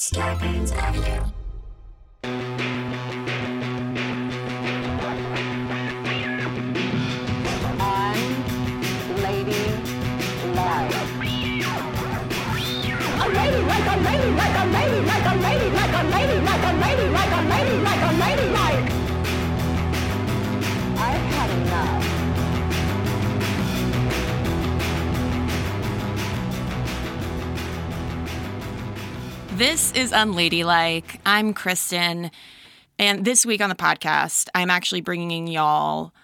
Scarpins 0.00 0.72
Avenue. 0.72 1.39
This 29.60 29.92
is 29.92 30.10
Unladylike. 30.10 31.20
I'm 31.26 31.52
Cristen. 31.52 32.30
And 32.98 33.26
this 33.26 33.44
week 33.44 33.60
on 33.60 33.68
the 33.68 33.74
podcast, 33.74 34.48
I'm 34.54 34.70
actually 34.70 35.02
bringing 35.02 35.46
y'all 35.48 36.14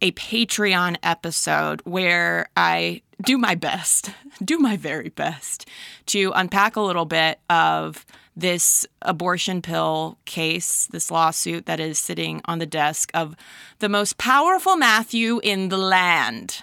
a 0.00 0.12
Patreon 0.12 0.96
episode 1.02 1.82
where 1.84 2.48
I 2.56 3.02
do 3.22 3.36
my 3.36 3.54
best, 3.54 4.12
do 4.42 4.58
my 4.58 4.78
very 4.78 5.10
best 5.10 5.68
to 6.06 6.32
unpack 6.34 6.76
a 6.76 6.80
little 6.80 7.04
bit 7.04 7.38
of 7.50 8.06
this 8.34 8.86
abortion 9.02 9.60
pill 9.60 10.16
case, 10.24 10.88
this 10.90 11.10
lawsuit 11.10 11.66
that 11.66 11.80
is 11.80 11.98
sitting 11.98 12.40
on 12.46 12.60
the 12.60 12.64
desk 12.64 13.10
of 13.12 13.36
the 13.80 13.90
most 13.90 14.16
powerful 14.16 14.74
Matthew 14.74 15.38
in 15.42 15.68
the 15.68 15.76
land 15.76 16.62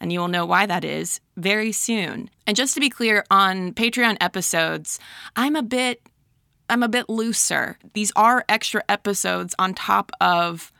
and 0.00 0.12
you 0.12 0.20
will 0.20 0.28
know 0.28 0.46
why 0.46 0.66
that 0.66 0.84
is 0.84 1.20
very 1.36 1.72
soon. 1.72 2.30
And 2.46 2.56
just 2.56 2.74
to 2.74 2.80
be 2.80 2.90
clear, 2.90 3.24
on 3.30 3.72
Patreon 3.72 4.16
episodes, 4.20 4.98
I'm 5.36 5.56
a 5.56 5.62
bit 5.62 6.02
I'm 6.70 6.82
a 6.82 6.88
bit 6.88 7.08
looser. 7.08 7.78
These 7.94 8.12
are 8.14 8.44
extra 8.46 8.84
episodes 8.88 9.54
on 9.58 9.72
top 9.72 10.12
of 10.20 10.70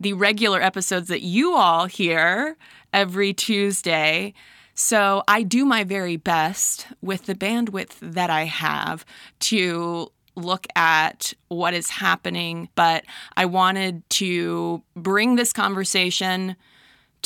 the 0.00 0.14
regular 0.14 0.62
episodes 0.62 1.08
that 1.08 1.22
you 1.22 1.54
all 1.54 1.86
hear 1.86 2.56
every 2.92 3.34
Tuesday. 3.34 4.32
So 4.74 5.22
I 5.28 5.42
do 5.42 5.64
my 5.64 5.84
very 5.84 6.16
best 6.16 6.86
with 7.02 7.26
the 7.26 7.34
bandwidth 7.34 7.96
that 8.00 8.30
I 8.30 8.44
have 8.44 9.04
to 9.40 10.10
look 10.36 10.66
at 10.76 11.32
what 11.48 11.72
is 11.72 11.88
happening, 11.90 12.68
but 12.74 13.04
I 13.36 13.46
wanted 13.46 14.08
to 14.10 14.82
bring 14.94 15.36
this 15.36 15.52
conversation 15.52 16.56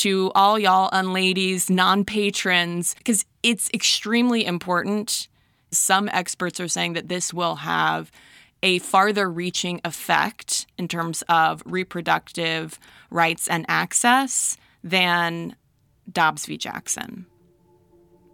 to 0.01 0.31
all 0.33 0.57
y'all 0.57 0.89
unladies, 0.91 1.69
non 1.69 2.03
patrons, 2.03 2.95
because 2.95 3.23
it's 3.43 3.69
extremely 3.71 4.43
important. 4.45 5.27
Some 5.69 6.09
experts 6.09 6.59
are 6.59 6.67
saying 6.67 6.93
that 6.93 7.07
this 7.07 7.31
will 7.31 7.57
have 7.57 8.11
a 8.63 8.79
farther 8.79 9.29
reaching 9.29 9.79
effect 9.85 10.65
in 10.79 10.87
terms 10.87 11.23
of 11.29 11.61
reproductive 11.65 12.79
rights 13.11 13.47
and 13.47 13.63
access 13.67 14.57
than 14.83 15.55
Dobbs 16.11 16.47
v. 16.47 16.57
Jackson. 16.57 17.27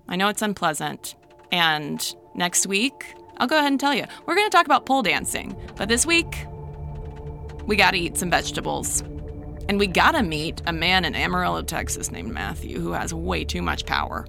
I 0.08 0.16
know 0.16 0.30
it's 0.30 0.42
unpleasant. 0.42 1.16
And 1.52 2.16
next 2.34 2.66
week, 2.66 3.14
I'll 3.38 3.48
go 3.48 3.58
ahead 3.58 3.72
and 3.72 3.80
tell 3.80 3.94
you, 3.94 4.06
we're 4.26 4.36
going 4.36 4.48
to 4.48 4.56
talk 4.56 4.66
about 4.66 4.86
pole 4.86 5.04
dancing. 5.04 5.54
But 5.76 5.90
this 5.90 6.06
week, 6.06 6.46
we 7.66 7.76
got 7.76 7.92
to 7.92 7.98
eat 7.98 8.18
some 8.18 8.30
vegetables. 8.30 9.04
And 9.70 9.80
we 9.80 9.88
gotta 9.88 10.24
meet 10.24 10.62
a 10.66 10.74
man 10.74 11.04
in 11.04 11.14
Amarillo, 11.14 11.62
Texas 11.62 12.12
named 12.12 12.32
Matthew 12.32 12.80
who 12.80 12.92
has 12.94 13.14
way 13.14 13.44
too 13.44 13.62
much 13.62 13.86
power. 13.86 14.26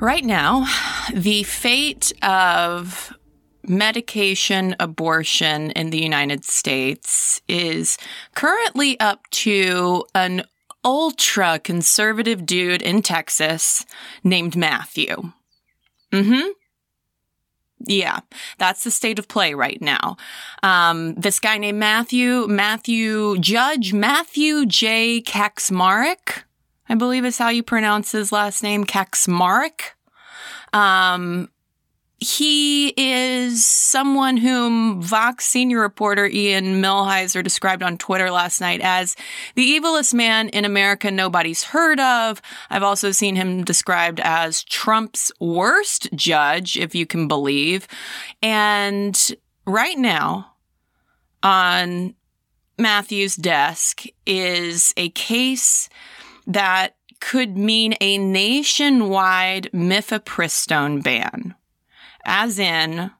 Right 0.00 0.24
now, 0.24 0.66
the 1.12 1.44
fate 1.44 2.12
of 2.22 3.12
medication 3.62 4.76
abortion 4.80 5.70
in 5.70 5.90
the 5.90 6.02
United 6.02 6.44
States 6.44 7.40
is 7.48 7.96
currently 8.34 8.98
up 9.00 9.28
to 9.30 10.04
an 10.14 10.44
ultra 10.84 11.58
conservative 11.58 12.44
dude 12.44 12.82
in 12.82 13.02
Texas 13.02 13.86
named 14.22 14.56
Matthew. 14.56 15.32
Mm 16.12 16.26
hmm. 16.26 16.48
Yeah, 17.80 18.20
that's 18.58 18.84
the 18.84 18.90
state 18.90 19.18
of 19.18 19.28
play 19.28 19.54
right 19.54 19.80
now. 19.80 20.16
Um, 20.62 21.14
this 21.14 21.40
guy 21.40 21.58
named 21.58 21.78
Matthew, 21.78 22.46
Matthew 22.46 23.38
Judge 23.38 23.92
Matthew 23.92 24.66
J. 24.66 25.20
Kacsmaryk, 25.20 26.44
I 26.88 26.94
believe 26.94 27.24
is 27.24 27.38
how 27.38 27.48
you 27.48 27.62
pronounce 27.62 28.12
his 28.12 28.32
last 28.32 28.62
name, 28.62 28.84
Kacsmaryk. 28.84 29.92
Um, 30.72 31.48
he 32.20 32.88
is 32.96 33.66
someone 33.66 34.36
whom 34.36 35.02
Vox 35.02 35.44
senior 35.44 35.80
reporter 35.80 36.26
Ian 36.26 36.80
Millhiser 36.80 37.42
described 37.42 37.82
on 37.82 37.98
Twitter 37.98 38.30
last 38.30 38.60
night 38.60 38.80
as 38.82 39.16
the 39.56 39.78
evilest 39.78 40.14
man 40.14 40.48
in 40.50 40.64
America 40.64 41.10
nobody's 41.10 41.64
heard 41.64 42.00
of. 42.00 42.40
I've 42.70 42.82
also 42.82 43.10
seen 43.10 43.36
him 43.36 43.64
described 43.64 44.20
as 44.20 44.64
Trump's 44.64 45.32
worst 45.40 46.08
judge, 46.14 46.76
if 46.76 46.94
you 46.94 47.04
can 47.04 47.28
believe. 47.28 47.86
And 48.42 49.18
right 49.66 49.98
now, 49.98 50.54
on 51.42 52.14
Matthew's 52.78 53.36
desk 53.36 54.04
is 54.24 54.94
a 54.96 55.10
case 55.10 55.88
that 56.46 56.96
could 57.20 57.56
mean 57.56 57.94
a 58.00 58.18
nationwide 58.18 59.70
mifepristone 59.72 61.02
ban 61.02 61.54
as 62.24 62.58
in 62.58 63.10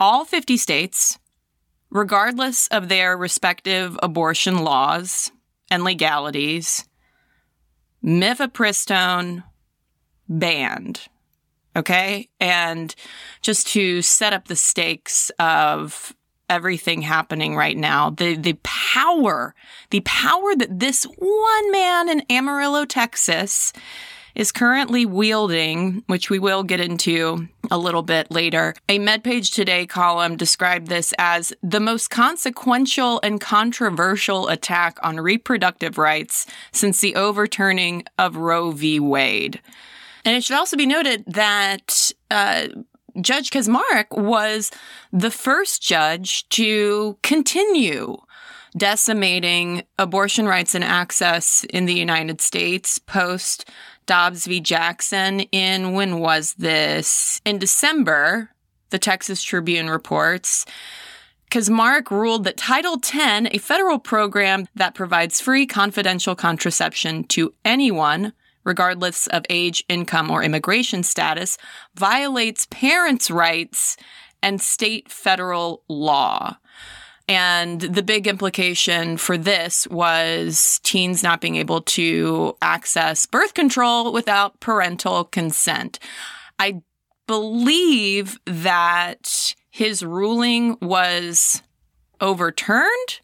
all 0.00 0.24
50 0.24 0.56
states, 0.56 1.18
regardless 1.90 2.66
of 2.68 2.88
their 2.88 3.16
respective 3.16 3.98
abortion 4.02 4.58
laws 4.58 5.30
and 5.70 5.84
legalities, 5.84 6.88
mifepristone 8.04 9.44
banned. 10.28 11.08
Okay. 11.74 12.28
And 12.40 12.94
just 13.40 13.68
to 13.68 14.02
set 14.02 14.32
up 14.32 14.48
the 14.48 14.56
stakes 14.56 15.30
of 15.38 16.14
everything 16.50 17.00
happening 17.00 17.56
right 17.56 17.76
now, 17.76 18.10
the, 18.10 18.36
the 18.36 18.58
power, 18.62 19.54
the 19.90 20.00
power 20.00 20.54
that 20.56 20.80
this 20.80 21.04
one 21.04 21.72
man 21.72 22.08
in 22.10 22.22
Amarillo, 22.28 22.84
Texas 22.84 23.72
is 24.34 24.52
currently 24.52 25.06
wielding, 25.06 26.02
which 26.06 26.30
we 26.30 26.38
will 26.38 26.62
get 26.62 26.80
into 26.80 27.48
a 27.70 27.78
little 27.78 28.02
bit 28.02 28.30
later. 28.30 28.74
A 28.88 28.98
MedPage 28.98 29.52
Today 29.52 29.86
column 29.86 30.36
described 30.36 30.88
this 30.88 31.12
as 31.18 31.52
the 31.62 31.80
most 31.80 32.10
consequential 32.10 33.20
and 33.22 33.40
controversial 33.40 34.48
attack 34.48 34.98
on 35.02 35.20
reproductive 35.20 35.98
rights 35.98 36.46
since 36.72 37.00
the 37.00 37.14
overturning 37.14 38.04
of 38.18 38.36
Roe 38.36 38.70
v. 38.70 39.00
Wade. 39.00 39.60
And 40.24 40.36
it 40.36 40.44
should 40.44 40.56
also 40.56 40.76
be 40.76 40.86
noted 40.86 41.24
that 41.26 42.12
uh, 42.30 42.68
Judge 43.20 43.50
Kacsmaryk 43.50 44.16
was 44.16 44.70
the 45.12 45.30
first 45.30 45.82
judge 45.82 46.48
to 46.50 47.18
continue 47.22 48.16
decimating 48.76 49.82
abortion 49.98 50.46
rights 50.46 50.74
and 50.74 50.84
access 50.84 51.64
in 51.64 51.84
the 51.86 51.94
United 51.94 52.40
States 52.40 52.98
post 52.98 53.68
Dobbs 54.06 54.46
v. 54.46 54.60
Jackson 54.60 55.40
in 55.40 55.92
when 55.92 56.18
was 56.18 56.54
this? 56.54 57.40
In 57.44 57.58
December, 57.58 58.50
the 58.90 58.98
Texas 58.98 59.42
Tribune 59.42 59.88
reports. 59.88 60.66
Kacsmaryk 61.50 62.10
ruled 62.10 62.44
that 62.44 62.56
Title 62.56 62.96
X, 62.96 63.48
a 63.50 63.58
federal 63.58 63.98
program 63.98 64.66
that 64.74 64.94
provides 64.94 65.40
free 65.40 65.66
confidential 65.66 66.34
contraception 66.34 67.24
to 67.24 67.52
anyone, 67.64 68.32
regardless 68.64 69.26
of 69.26 69.44
age, 69.50 69.84
income, 69.88 70.30
or 70.30 70.42
immigration 70.42 71.02
status, 71.02 71.58
violates 71.94 72.66
parents' 72.70 73.30
rights 73.30 73.96
and 74.42 74.60
state 74.60 75.10
federal 75.10 75.82
law. 75.88 76.56
And 77.32 77.80
the 77.80 78.02
big 78.02 78.26
implication 78.26 79.16
for 79.16 79.38
this 79.38 79.88
was 79.88 80.80
teens 80.82 81.22
not 81.22 81.40
being 81.40 81.56
able 81.56 81.80
to 81.80 82.54
access 82.60 83.24
birth 83.24 83.54
control 83.54 84.12
without 84.12 84.60
parental 84.60 85.24
consent. 85.24 85.98
I 86.58 86.82
believe 87.26 88.38
that 88.44 89.54
his 89.70 90.04
ruling 90.04 90.76
was 90.82 91.62
overturned 92.20 93.20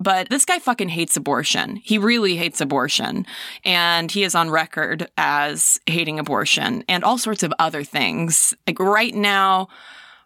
but 0.00 0.28
this 0.28 0.44
guy 0.44 0.58
fucking 0.58 0.88
hates 0.88 1.16
abortion. 1.16 1.76
He 1.76 1.98
really 1.98 2.36
hates 2.36 2.60
abortion. 2.60 3.24
And 3.64 4.10
he 4.10 4.24
is 4.24 4.34
on 4.34 4.50
record 4.50 5.08
as 5.16 5.78
hating 5.86 6.18
abortion 6.18 6.84
and 6.88 7.04
all 7.04 7.16
sorts 7.16 7.44
of 7.44 7.54
other 7.60 7.84
things. 7.84 8.54
Like 8.66 8.80
right 8.80 9.14
now, 9.14 9.68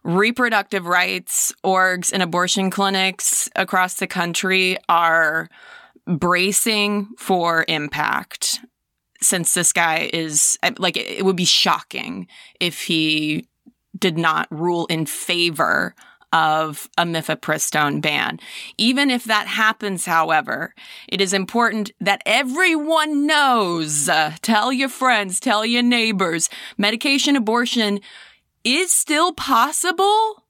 reproductive 0.04 0.86
rights 0.86 1.52
orgs 1.64 2.12
and 2.12 2.22
abortion 2.22 2.70
clinics 2.70 3.48
across 3.54 3.94
the 3.94 4.06
country 4.06 4.76
are 4.88 5.48
bracing 6.06 7.08
for 7.16 7.64
impact. 7.68 8.60
since 9.22 9.54
this 9.54 9.72
guy 9.72 10.10
is 10.12 10.58
like, 10.78 10.96
it 10.96 11.24
would 11.24 11.36
be 11.36 11.44
shocking 11.44 12.26
if 12.60 12.82
he 12.82 13.46
did 13.98 14.18
not 14.18 14.48
rule 14.50 14.86
in 14.86 15.06
favor 15.06 15.94
of 16.32 16.88
a 16.96 17.04
mifepristone 17.04 18.00
ban. 18.00 18.40
Even 18.78 19.10
if 19.10 19.24
that 19.24 19.46
happens, 19.46 20.06
however, 20.06 20.74
it 21.06 21.20
is 21.20 21.34
important 21.34 21.92
that 22.00 22.22
everyone 22.24 23.26
knows, 23.26 24.08
uh, 24.08 24.32
tell 24.40 24.72
your 24.72 24.88
friends, 24.88 25.38
tell 25.38 25.64
your 25.66 25.82
neighbors, 25.82 26.48
medication 26.78 27.36
abortion 27.36 28.00
is 28.64 28.92
still 28.92 29.32
possible 29.32 30.44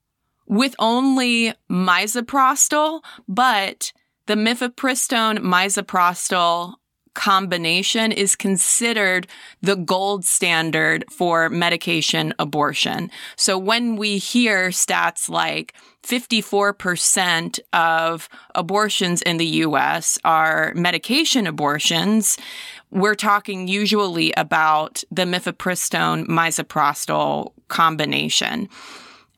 with 0.47 0.75
only 0.79 1.55
misoprostol, 1.70 3.03
but 3.29 3.93
the 4.26 4.35
mifepristone 4.35 5.38
misoprostol 5.38 6.75
combination 7.14 8.11
is 8.11 8.37
considered 8.37 9.26
the 9.61 9.76
gold 9.76 10.25
standard 10.25 11.05
for 11.11 11.49
medication 11.49 12.32
abortion. 12.38 13.11
So 13.37 13.59
when 13.59 13.97
we 13.97 14.19
hear 14.19 14.69
stats 14.70 15.29
like 15.29 15.75
54% 16.03 17.61
of 17.73 18.29
abortions 18.55 19.23
in 19.23 19.37
the 19.37 19.47
US 19.47 20.19
are 20.25 20.73
medication 20.75 21.47
abortions, 21.47 22.38
we're 22.91 23.15
talking 23.15 23.69
usually 23.69 24.32
about 24.37 25.05
the 25.11 25.23
mifepristone 25.23 26.26
misoprostol 26.26 27.52
combination. 27.69 28.69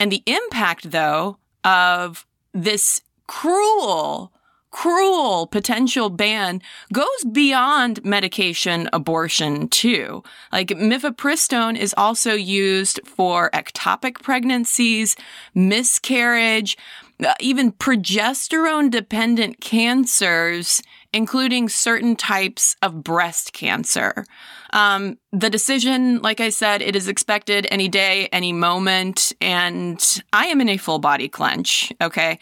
And 0.01 0.11
the 0.11 0.23
impact 0.27 0.91
though 0.91 1.39
of 1.65 2.27
this 2.53 3.01
cruel 3.27 4.33
cruel 4.75 5.47
potential 5.47 6.11
ban 6.11 6.61
goes 6.93 7.25
beyond 7.31 8.05
medication 8.05 8.89
abortion 8.93 9.69
too. 9.69 10.21
Like 10.51 10.69
mifepristone 10.71 11.79
is 11.79 11.95
also 11.97 12.35
used 12.35 13.01
for 13.07 13.51
ectopic 13.55 14.21
pregnancies, 14.21 15.15
miscarriage, 15.55 16.77
uh, 17.25 17.35
even 17.39 17.71
progesterone 17.71 18.91
dependent 18.91 19.61
cancers, 19.61 20.83
including 21.15 21.69
certain 21.69 22.17
types 22.17 22.77
of 22.83 23.05
breast 23.05 23.53
cancer. 23.53 24.27
Um, 24.73 25.17
the 25.33 25.49
decision, 25.49 26.21
like 26.21 26.41
I 26.41 26.51
said, 26.51 26.83
it 26.83 26.97
is 26.97 27.07
expected 27.07 27.69
any 27.71 27.87
day, 27.89 28.29
any 28.33 28.53
moment, 28.53 29.33
and 29.41 30.05
I 30.33 30.47
am 30.47 30.61
in 30.61 30.69
a 30.69 30.77
full 30.77 30.99
body 30.99 31.29
clench. 31.29 31.93
Okay. 32.01 32.41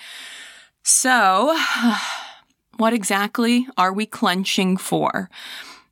So, 0.82 1.56
what 2.78 2.94
exactly 2.94 3.68
are 3.76 3.92
we 3.92 4.06
clenching 4.06 4.78
for? 4.78 5.28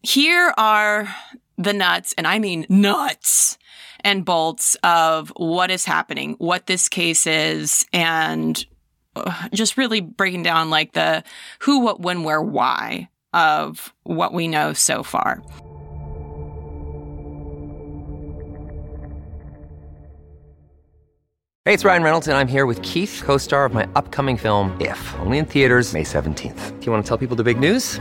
Here 0.03 0.55
are 0.57 1.15
the 1.59 1.75
nuts, 1.75 2.15
and 2.17 2.27
I 2.27 2.39
mean 2.39 2.65
nuts 2.71 3.59
and 4.03 4.25
bolts 4.25 4.79
of 4.83 5.31
what 5.37 5.71
is 5.71 5.85
happening, 5.85 6.37
what 6.39 6.67
this 6.67 6.89
case 6.89 7.27
is, 7.27 7.85
and 7.93 8.65
just 9.53 9.77
really 9.77 10.01
breaking 10.01 10.43
down 10.43 10.71
like 10.71 10.93
the 10.93 11.23
who, 11.61 11.81
what, 11.81 12.01
when, 12.01 12.25
where, 12.25 12.43
why 12.43 13.09
of 13.33 13.95
what 14.03 14.33
we 14.33 14.49
know 14.49 14.73
so 14.73 15.03
far. 15.03 15.43
Hey, 21.67 21.75
it's 21.75 21.85
Ryan 21.85 22.03
Reynolds, 22.03 22.27
and 22.27 22.37
I'm 22.37 22.49
here 22.49 22.67
with 22.67 22.81
Keith, 22.83 23.23
co 23.25 23.37
star 23.37 23.65
of 23.65 23.75
my 23.75 23.89
upcoming 23.95 24.37
film, 24.37 24.77
If, 24.81 25.15
only 25.21 25.39
in 25.39 25.45
theaters, 25.45 25.93
May 25.93 26.03
17th. 26.03 26.81
Do 26.81 26.87
you 26.87 26.91
want 26.91 27.05
to 27.05 27.09
tell 27.09 27.19
people 27.19 27.37
the 27.37 27.45
big 27.45 27.61
news? 27.61 28.01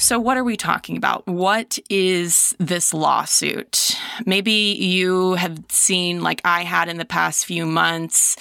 So, 0.00 0.18
what 0.18 0.38
are 0.38 0.44
we 0.44 0.56
talking 0.56 0.96
about? 0.96 1.26
What 1.26 1.78
is 1.90 2.56
this 2.58 2.94
lawsuit? 2.94 3.98
Maybe 4.24 4.50
you 4.50 5.34
have 5.34 5.62
seen, 5.68 6.22
like 6.22 6.40
I 6.42 6.62
had 6.62 6.88
in 6.88 6.96
the 6.96 7.04
past 7.04 7.44
few 7.44 7.66
months, 7.66 8.34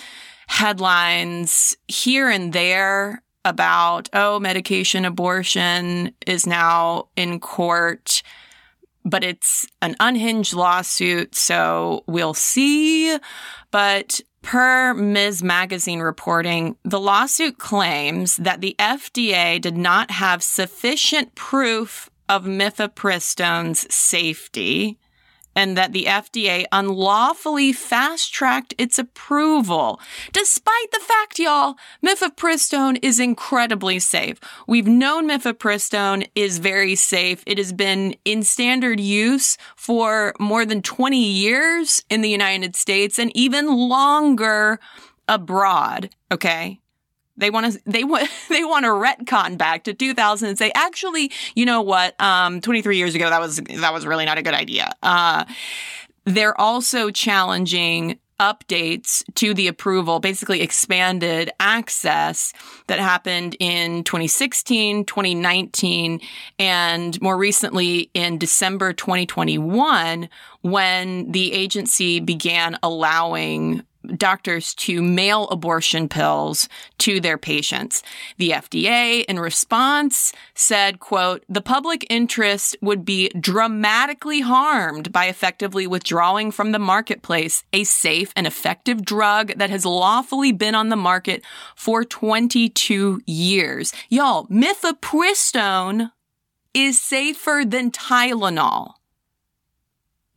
headlines 0.48 1.76
here 1.90 2.30
and 2.30 2.54
there 2.54 3.22
about, 3.44 4.08
oh, 4.14 4.40
medication 4.40 5.04
abortion 5.04 6.16
is 6.26 6.48
now 6.48 7.10
in 7.18 7.42
court, 7.42 8.24
but 9.06 9.24
it's 9.24 9.68
an 9.82 9.96
unhinged 10.00 10.54
lawsuit. 10.54 11.36
So, 11.36 12.04
we'll 12.08 12.34
see. 12.34 13.18
But 13.72 14.22
Per 14.42 14.94
Ms. 14.94 15.44
Magazine 15.44 16.00
reporting, 16.00 16.78
the 16.84 17.00
lawsuit 17.00 17.58
claims 17.58 18.38
that 18.38 18.62
the 18.62 18.76
FDA 18.80 19.60
did 19.60 19.78
not 19.78 20.12
have 20.12 20.42
sufficient 20.42 21.36
proof 21.36 22.10
of 22.30 22.46
mifepristone's 22.46 23.94
safety 23.94 24.98
and 25.60 25.76
that 25.76 25.92
the 25.92 26.06
FDA 26.06 26.64
unlawfully 26.72 27.74
fast 27.74 28.34
tracked 28.34 28.74
its 28.78 28.98
approval. 28.98 30.00
Despite 30.32 30.92
the 30.94 31.02
fact, 31.02 31.38
y'all, 31.38 31.76
mifepristone 32.02 32.98
is 33.02 33.20
incredibly 33.20 34.00
safe. 34.00 34.40
We've 34.68 34.88
known 34.88 35.28
mifepristone 35.28 36.30
is 36.34 36.60
very 36.60 36.96
safe. 36.96 37.44
It 37.46 37.58
has 37.58 37.74
been 37.74 38.16
in 38.24 38.44
standard 38.44 39.02
use 39.02 39.58
for 39.76 40.34
more 40.40 40.66
than 40.66 40.82
20 40.82 41.22
years 41.22 42.06
in 42.10 42.22
the 42.22 42.30
United 42.30 42.78
States 42.78 43.20
and 43.20 43.30
even 43.36 43.68
longer 43.90 44.80
abroad. 45.28 46.10
Okay. 46.32 46.80
They 47.40 47.50
want 47.50 47.74
to 47.74 47.82
they 47.86 48.04
want 48.04 48.30
they 48.50 48.64
want 48.64 48.86
to 48.86 48.90
retcon 48.90 49.58
back 49.58 49.84
to 49.86 49.94
2000 49.94 50.50
and 50.50 50.58
say 50.58 50.72
actually, 50.76 51.32
you 51.56 51.66
know 51.66 51.82
what? 51.82 52.20
Um 52.22 52.62
23 52.62 52.98
years 52.98 53.16
ago 53.16 53.30
that 53.30 53.42
was 53.42 53.58
that 53.58 53.94
was 53.94 54.06
really 54.06 54.26
not 54.26 54.38
a 54.38 54.42
good 54.42 54.54
idea. 54.54 54.92
Uh 55.02 55.46
they're 56.26 56.60
also 56.60 57.10
challenging 57.10 58.20
updates 58.40 59.24
to 59.36 59.54
the 59.54 59.68
approval, 59.68 60.20
basically 60.20 60.62
expanded 60.62 61.52
access 61.60 62.54
that 62.88 63.00
happened 63.00 63.56
in 63.60 64.04
2016, 64.06 65.06
2019, 65.06 66.22
and 66.58 67.22
more 67.22 67.38
recently 67.38 68.10
in 68.14 68.38
December 68.38 68.94
2021 68.94 70.30
when 70.62 71.32
the 71.32 71.52
agency 71.52 72.20
began 72.20 72.78
allowing 72.82 73.84
doctors 74.18 74.74
to 74.76 75.02
mail 75.02 75.48
abortion 75.50 76.10
pills 76.10 76.70
to 77.00 77.20
their 77.20 77.38
patients. 77.38 78.04
The 78.38 78.52
FDA 78.52 79.26
in 79.26 79.40
response 79.40 80.34
said, 80.54 81.00
quote, 81.00 81.44
the 81.50 81.62
public 81.62 82.06
interest 82.10 82.78
would 82.82 83.06
be 83.06 83.30
dramatically 83.40 84.42
harmed 84.42 85.12
by 85.12 85.26
effectively 85.26 85.88
withdrawing 85.88 86.52
from 86.52 86.72
the 86.72 86.80
marketplace 86.80 87.64
a 87.74 87.84
safe 87.84 88.32
and 88.36 88.48
effective 88.48 89.04
drug 89.04 89.54
that 89.58 89.70
has 89.70 89.86
lawfully 89.86 90.52
been 90.52 90.76
on 90.76 90.90
the 90.90 90.96
market 90.96 91.44
for 91.76 92.04
22 92.04 93.22
years. 93.26 93.94
Y'all, 94.10 94.48
mifepristone 94.48 96.12
is 96.74 97.02
safer 97.02 97.64
than 97.66 97.92
Tylenol. 97.92 98.99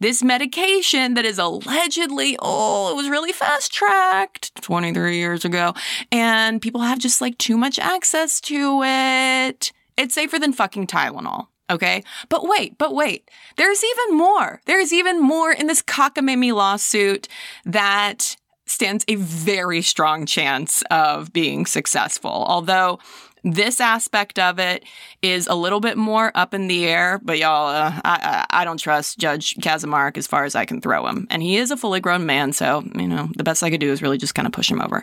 This 0.02 0.20
medication 0.20 1.14
that 1.14 1.24
is 1.24 1.38
allegedly, 1.38 2.36
oh, 2.42 2.90
it 2.90 2.96
was 2.96 3.08
really 3.08 3.30
fast 3.30 3.72
tracked 3.72 4.52
23 4.60 5.16
years 5.16 5.44
ago, 5.44 5.74
and 6.10 6.60
people 6.60 6.80
have 6.80 6.98
just 6.98 7.20
like 7.20 7.38
too 7.38 7.56
much 7.56 7.78
access 7.78 8.40
to 8.40 8.82
it. 8.82 9.70
It's 9.96 10.16
safer 10.16 10.40
than 10.40 10.52
fucking 10.52 10.88
Tylenol. 10.88 11.46
Okay. 11.70 12.02
But 12.28 12.48
wait, 12.48 12.76
but 12.78 12.92
wait. 12.92 13.30
There's 13.56 13.84
even 13.84 14.18
more. 14.18 14.60
There's 14.66 14.92
even 14.92 15.22
more 15.22 15.52
in 15.52 15.68
this 15.68 15.82
cockamamie 15.82 16.52
lawsuit 16.52 17.28
that 17.64 18.36
stands 18.66 19.04
a 19.06 19.14
very 19.14 19.82
strong 19.82 20.26
chance 20.26 20.82
of 20.90 21.32
being 21.32 21.64
successful. 21.64 22.44
Although 22.48 22.98
this 23.44 23.80
aspect 23.80 24.38
of 24.38 24.58
it 24.58 24.84
is 25.20 25.46
a 25.46 25.54
little 25.54 25.80
bit 25.80 25.98
more 25.98 26.30
up 26.34 26.54
in 26.54 26.68
the 26.68 26.86
air, 26.86 27.20
but 27.22 27.38
y'all, 27.38 27.68
uh, 27.68 28.00
I, 28.04 28.46
I 28.50 28.64
don't 28.64 28.78
trust 28.78 29.18
Judge 29.18 29.56
Kacsmaryk 29.56 30.16
as 30.16 30.26
far 30.26 30.44
as 30.44 30.54
I 30.54 30.64
can 30.64 30.80
throw 30.80 31.06
him. 31.06 31.26
And 31.30 31.42
he 31.42 31.56
is 31.56 31.70
a 31.70 31.76
fully 31.76 32.00
grown 32.00 32.24
man, 32.24 32.52
so, 32.52 32.84
you 32.94 33.08
know, 33.08 33.28
the 33.36 33.44
best 33.44 33.62
I 33.62 33.70
could 33.70 33.80
do 33.80 33.90
is 33.90 34.02
really 34.02 34.18
just 34.18 34.34
kind 34.34 34.46
of 34.46 34.52
push 34.52 34.70
him 34.70 34.80
over. 34.80 35.02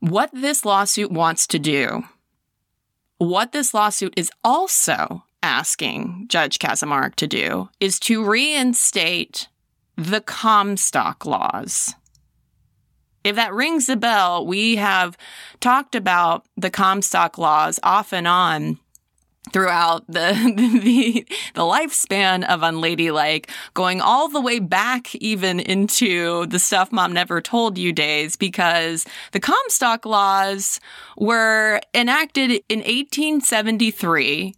What 0.00 0.30
this 0.32 0.64
lawsuit 0.64 1.10
wants 1.10 1.46
to 1.48 1.58
do, 1.58 2.04
what 3.18 3.50
this 3.50 3.74
lawsuit 3.74 4.14
is 4.16 4.30
also 4.44 5.24
asking 5.42 6.26
Judge 6.28 6.58
Kacsmaryk 6.58 7.16
to 7.16 7.26
do, 7.26 7.68
is 7.80 7.98
to 8.00 8.24
reinstate 8.24 9.48
the 9.96 10.20
Comstock 10.20 11.26
laws. 11.26 11.94
If 13.24 13.36
that 13.36 13.52
rings 13.52 13.88
a 13.88 13.96
bell, 13.96 14.46
we 14.46 14.76
have 14.76 15.16
talked 15.60 15.94
about 15.94 16.46
the 16.56 16.70
Comstock 16.70 17.38
laws 17.38 17.80
off 17.82 18.12
and 18.12 18.26
on 18.26 18.78
throughout 19.52 20.06
the, 20.06 20.32
the 20.82 21.26
the 21.54 21.62
lifspan 21.62 22.46
of 22.48 22.62
unladylike 22.62 23.50
going 23.74 24.00
all 24.00 24.28
the 24.28 24.40
way 24.40 24.58
back 24.58 25.14
even 25.16 25.60
into 25.60 26.46
the 26.46 26.58
stuff 26.58 26.92
mom 26.92 27.12
never 27.12 27.40
told 27.40 27.78
you 27.78 27.92
days 27.92 28.36
because 28.36 29.06
the 29.32 29.40
comstock 29.40 30.04
laws 30.04 30.80
were 31.16 31.80
enacted 31.94 32.50
in 32.68 32.80
1873 32.80 34.54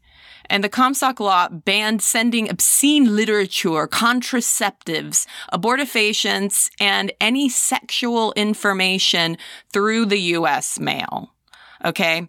and 0.50 0.62
the 0.62 0.69
Comstock 0.69 1.21
Law 1.21 1.49
banned 1.49 2.02
sending 2.02 2.50
obscene 2.50 3.16
literature, 3.16 3.87
contraceptives, 3.87 5.26
abortifacients, 5.52 6.69
and 6.80 7.12
any 7.21 7.49
sexual 7.49 8.33
information 8.33 9.38
through 9.73 10.07
the 10.07 10.21
U.S. 10.21 10.78
mail. 10.78 11.33
Okay. 11.85 12.28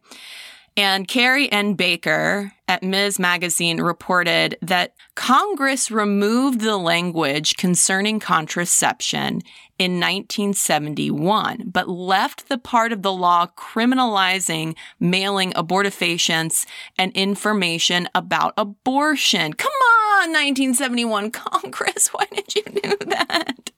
And 0.77 1.07
Carrie 1.07 1.51
N. 1.51 1.73
Baker 1.73 2.53
at 2.67 2.83
Ms. 2.83 3.19
Magazine 3.19 3.81
reported 3.81 4.57
that 4.61 4.93
Congress 5.21 5.91
removed 5.91 6.61
the 6.61 6.77
language 6.77 7.55
concerning 7.55 8.19
contraception 8.19 9.43
in 9.77 9.99
1971, 9.99 11.69
but 11.71 11.87
left 11.87 12.49
the 12.49 12.57
part 12.57 12.91
of 12.91 13.03
the 13.03 13.13
law 13.13 13.45
criminalizing 13.55 14.75
mailing 14.99 15.51
abortifacients 15.51 16.65
and 16.97 17.11
information 17.11 18.09
about 18.15 18.55
abortion. 18.57 19.53
Come 19.53 19.71
on, 19.71 20.29
1971 20.29 21.29
Congress, 21.31 22.07
why 22.07 22.25
did 22.33 22.55
you 22.55 22.63
do 22.63 22.97
that? 23.05 23.69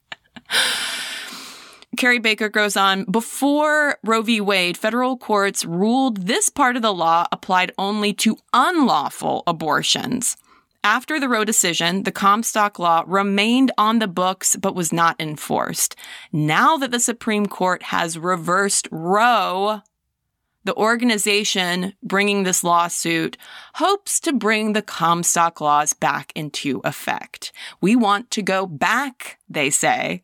Carrie 1.97 2.19
Baker 2.19 2.47
goes 2.47 2.77
on 2.77 3.03
Before 3.03 3.97
Roe 4.01 4.21
v. 4.21 4.39
Wade, 4.39 4.77
federal 4.77 5.17
courts 5.17 5.65
ruled 5.65 6.25
this 6.25 6.47
part 6.47 6.77
of 6.77 6.81
the 6.81 6.93
law 6.93 7.27
applied 7.33 7.73
only 7.77 8.13
to 8.13 8.38
unlawful 8.53 9.43
abortions. 9.45 10.38
After 10.85 11.17
the 11.17 11.29
Roe 11.29 11.45
decision, 11.45 12.03
the 12.03 12.11
Comstock 12.11 12.77
law 12.77 13.05
remained 13.07 13.71
on 13.77 13.99
the 13.99 14.07
books 14.07 14.57
but 14.57 14.75
was 14.75 14.91
not 14.91 15.15
enforced. 15.17 15.95
Now 16.33 16.75
that 16.75 16.91
the 16.91 16.99
Supreme 16.99 17.45
Court 17.45 17.83
has 17.83 18.17
reversed 18.19 18.89
Roe, 18.91 19.81
the 20.65 20.75
organization 20.75 21.93
bringing 22.03 22.43
this 22.43 22.65
lawsuit 22.65 23.37
hopes 23.75 24.19
to 24.21 24.33
bring 24.33 24.73
the 24.73 24.81
Comstock 24.81 25.61
laws 25.61 25.93
back 25.93 26.33
into 26.35 26.81
effect. 26.83 27.53
We 27.79 27.95
want 27.95 28.29
to 28.31 28.41
go 28.41 28.65
back, 28.65 29.39
they 29.47 29.69
say, 29.69 30.23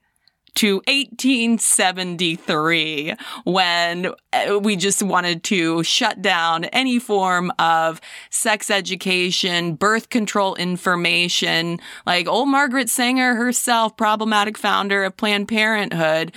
to 0.60 0.76
1873 0.88 3.16
when 3.46 4.14
uh, 4.34 4.60
we 4.62 4.76
just 4.76 5.02
wanted 5.02 5.42
to 5.42 5.82
shut 5.84 6.22
down 6.22 6.66
any 6.66 7.00
form 7.00 7.50
of 7.58 8.02
sex 8.30 8.70
education, 8.70 9.76
birth 9.76 10.10
control 10.10 10.56
information. 10.56 11.80
Like 12.06 12.28
old 12.28 12.50
Margaret 12.50 12.90
Sanger 12.90 13.36
herself, 13.36 13.96
problematic 13.96 14.58
founder 14.58 15.06
of 15.06 15.16
Planned 15.16 15.48
Parenthood, 15.48 16.34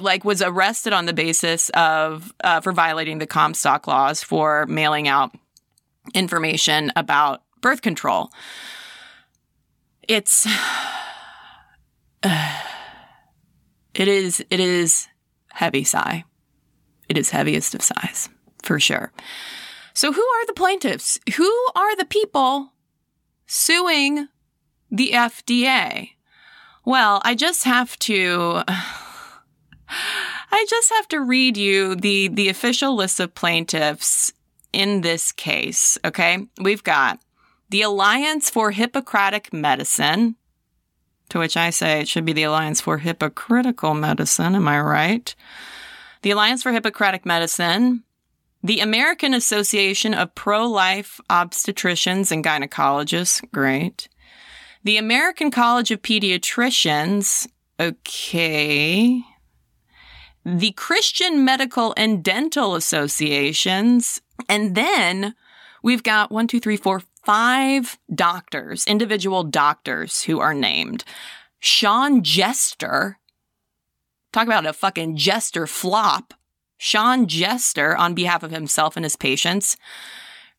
like 0.00 0.24
was 0.24 0.40
arrested 0.40 0.94
on 0.94 1.04
the 1.04 1.12
basis 1.12 1.68
of 1.74 2.32
uh, 2.42 2.62
for 2.62 2.72
violating 2.72 3.18
the 3.18 3.26
Comstock 3.26 3.86
laws 3.86 4.22
for 4.22 4.64
mailing 4.64 5.08
out 5.08 5.30
information 6.14 6.90
about 6.96 7.42
birth 7.60 7.82
control. 7.82 8.30
It's 10.08 10.46
uh, 12.22 12.62
it 13.94 14.08
is 14.08 14.44
it 14.50 14.60
is 14.60 15.08
heavy 15.50 15.84
sigh. 15.84 16.24
It 17.08 17.18
is 17.18 17.30
heaviest 17.30 17.74
of 17.74 17.82
sighs, 17.82 18.28
for 18.62 18.80
sure. 18.80 19.12
So 19.94 20.12
who 20.12 20.22
are 20.22 20.46
the 20.46 20.54
plaintiffs? 20.54 21.18
Who 21.36 21.50
are 21.74 21.96
the 21.96 22.06
people 22.06 22.72
suing 23.46 24.28
the 24.90 25.10
FDA? 25.12 26.10
Well, 26.84 27.20
I 27.24 27.34
just 27.34 27.64
have 27.64 27.98
to 28.00 28.62
I 30.54 30.66
just 30.68 30.90
have 30.90 31.08
to 31.08 31.20
read 31.20 31.56
you 31.56 31.94
the 31.94 32.28
the 32.28 32.48
official 32.48 32.94
list 32.94 33.20
of 33.20 33.34
plaintiffs 33.34 34.32
in 34.72 35.02
this 35.02 35.32
case, 35.32 35.98
okay? 36.04 36.46
We've 36.60 36.82
got 36.82 37.20
the 37.68 37.82
Alliance 37.82 38.50
for 38.50 38.70
Hippocratic 38.70 39.52
Medicine, 39.52 40.36
to 41.32 41.38
which 41.38 41.56
I 41.56 41.70
say 41.70 41.98
it 41.98 42.08
should 42.08 42.26
be 42.26 42.34
the 42.34 42.42
Alliance 42.42 42.82
for 42.82 42.98
Hypocritical 42.98 43.94
Medicine. 43.94 44.54
Am 44.54 44.68
I 44.68 44.78
right? 44.82 45.34
The 46.20 46.30
Alliance 46.30 46.62
for 46.62 46.72
Hippocratic 46.72 47.24
Medicine, 47.24 48.04
the 48.62 48.80
American 48.80 49.32
Association 49.32 50.12
of 50.12 50.34
Pro 50.34 50.66
Life 50.66 51.22
Obstetricians 51.30 52.30
and 52.32 52.44
Gynecologists. 52.44 53.50
Great. 53.50 54.10
The 54.84 54.98
American 54.98 55.50
College 55.50 55.90
of 55.90 56.02
Pediatricians. 56.02 57.48
Okay. 57.80 59.22
The 60.44 60.72
Christian 60.72 61.46
Medical 61.46 61.94
and 61.96 62.22
Dental 62.22 62.74
Associations. 62.74 64.20
And 64.50 64.74
then 64.74 65.34
we've 65.82 66.02
got 66.02 66.30
one, 66.30 66.46
two, 66.46 66.60
three, 66.60 66.76
four, 66.76 67.02
five 67.24 67.98
doctors, 68.14 68.86
individual 68.86 69.44
doctors 69.44 70.22
who 70.22 70.40
are 70.40 70.54
named. 70.54 71.04
Sean 71.58 72.22
Jester, 72.22 73.18
talk 74.32 74.46
about 74.46 74.66
a 74.66 74.72
fucking 74.72 75.16
jester 75.16 75.66
flop. 75.66 76.34
Sean 76.78 77.28
Jester 77.28 77.96
on 77.96 78.12
behalf 78.12 78.42
of 78.42 78.50
himself 78.50 78.96
and 78.96 79.04
his 79.04 79.14
patients. 79.14 79.76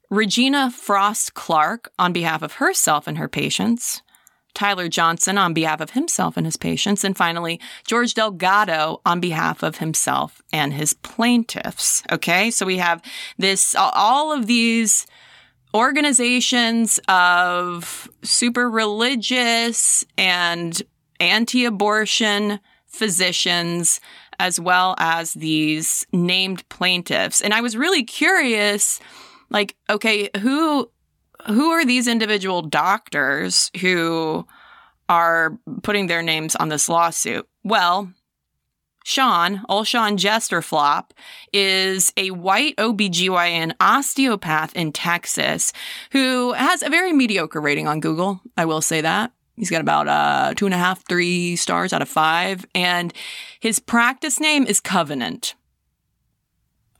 Regina 0.10 0.72
Frost 0.72 1.34
Clark 1.34 1.92
on 2.00 2.14
behalf 2.14 2.42
of 2.42 2.54
herself 2.54 3.08
and 3.08 3.18
her 3.18 3.28
patients. 3.28 4.02
Tyler 4.54 4.88
Johnson 4.88 5.38
on 5.38 5.54
behalf 5.54 5.82
of 5.82 5.90
himself 5.90 6.38
and 6.38 6.46
his 6.46 6.56
patients. 6.56 7.04
And 7.04 7.18
finally, 7.18 7.60
George 7.86 8.14
Delgado 8.14 9.02
on 9.06 9.20
behalf 9.20 9.64
of 9.64 9.78
himself 9.80 10.42
and 10.54 10.74
his 10.74 10.94
plaintiffs. 10.94 12.04
Okay. 12.12 12.52
So 12.52 12.66
we 12.66 12.78
have 12.78 13.02
this, 13.38 13.76
all 13.76 14.32
of 14.32 14.46
these 14.46 15.06
organizations 15.74 17.00
of 17.08 18.10
super 18.22 18.70
religious 18.70 20.06
and 20.18 20.82
anti 21.20 21.66
abortion 21.66 22.60
physicians, 22.88 24.00
as 24.40 24.60
well 24.60 24.96
as 25.00 25.34
these 25.34 26.06
named 26.12 26.68
plaintiffs. 26.70 27.42
And 27.42 27.54
I 27.54 27.62
was 27.62 27.78
really 27.78 28.04
curious 28.04 29.00
like, 29.50 29.76
okay, 29.90 30.30
who. 30.40 30.90
Who 31.48 31.72
are 31.72 31.84
these 31.84 32.08
individual 32.08 32.62
doctors 32.62 33.70
who 33.82 34.48
are 35.10 35.60
putting 35.82 36.08
their 36.08 36.22
names 36.22 36.56
on 36.56 36.70
this 36.70 36.88
lawsuit? 36.88 37.46
Well, 37.66 38.14
Sean, 39.04 39.64
old 39.68 39.88
Sean 39.88 40.18
Jesterflop, 40.18 41.12
is 41.52 42.14
a 42.16 42.32
white 42.32 42.76
OBGYN 42.78 43.74
osteopath 43.80 44.76
in 44.76 44.92
Texas 44.92 45.74
who 46.12 46.54
has 46.54 46.82
a 46.82 46.90
very 46.90 47.14
mediocre 47.14 47.62
rating 47.62 47.88
on 47.88 48.00
Google. 48.00 48.42
I 48.58 48.66
will 48.66 48.82
say 48.82 49.02
that. 49.02 49.32
He's 49.56 49.70
got 49.70 49.82
about 49.82 50.08
uh, 50.08 50.54
two 50.56 50.66
and 50.66 50.74
a 50.74 50.78
half, 50.78 51.06
three 51.08 51.56
stars 51.56 51.94
out 51.94 52.02
of 52.02 52.10
five. 52.10 52.66
And 52.74 53.14
his 53.60 53.80
practice 53.80 54.40
name 54.40 54.66
is 54.66 54.80
Covenant. 54.80 55.54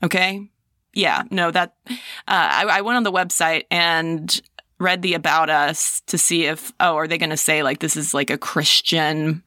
Okay. 0.02 0.48
Yeah. 0.92 1.22
No, 1.30 1.50
that, 1.50 1.74
uh, 1.88 1.92
I, 2.28 2.66
I 2.70 2.80
went 2.82 2.96
on 2.96 3.02
the 3.02 3.10
website 3.10 3.64
and 3.70 4.40
read 4.78 5.02
the 5.02 5.14
about 5.14 5.50
us 5.50 6.02
to 6.06 6.18
see 6.18 6.44
if, 6.44 6.72
oh, 6.78 6.94
are 6.94 7.08
they 7.08 7.18
going 7.18 7.30
to 7.30 7.36
say 7.36 7.62
like 7.62 7.80
this 7.80 7.96
is 7.96 8.14
like 8.14 8.30
a 8.30 8.38
Christian 8.38 9.42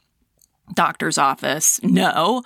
doctor's 0.74 1.18
office? 1.18 1.80
No. 1.84 2.44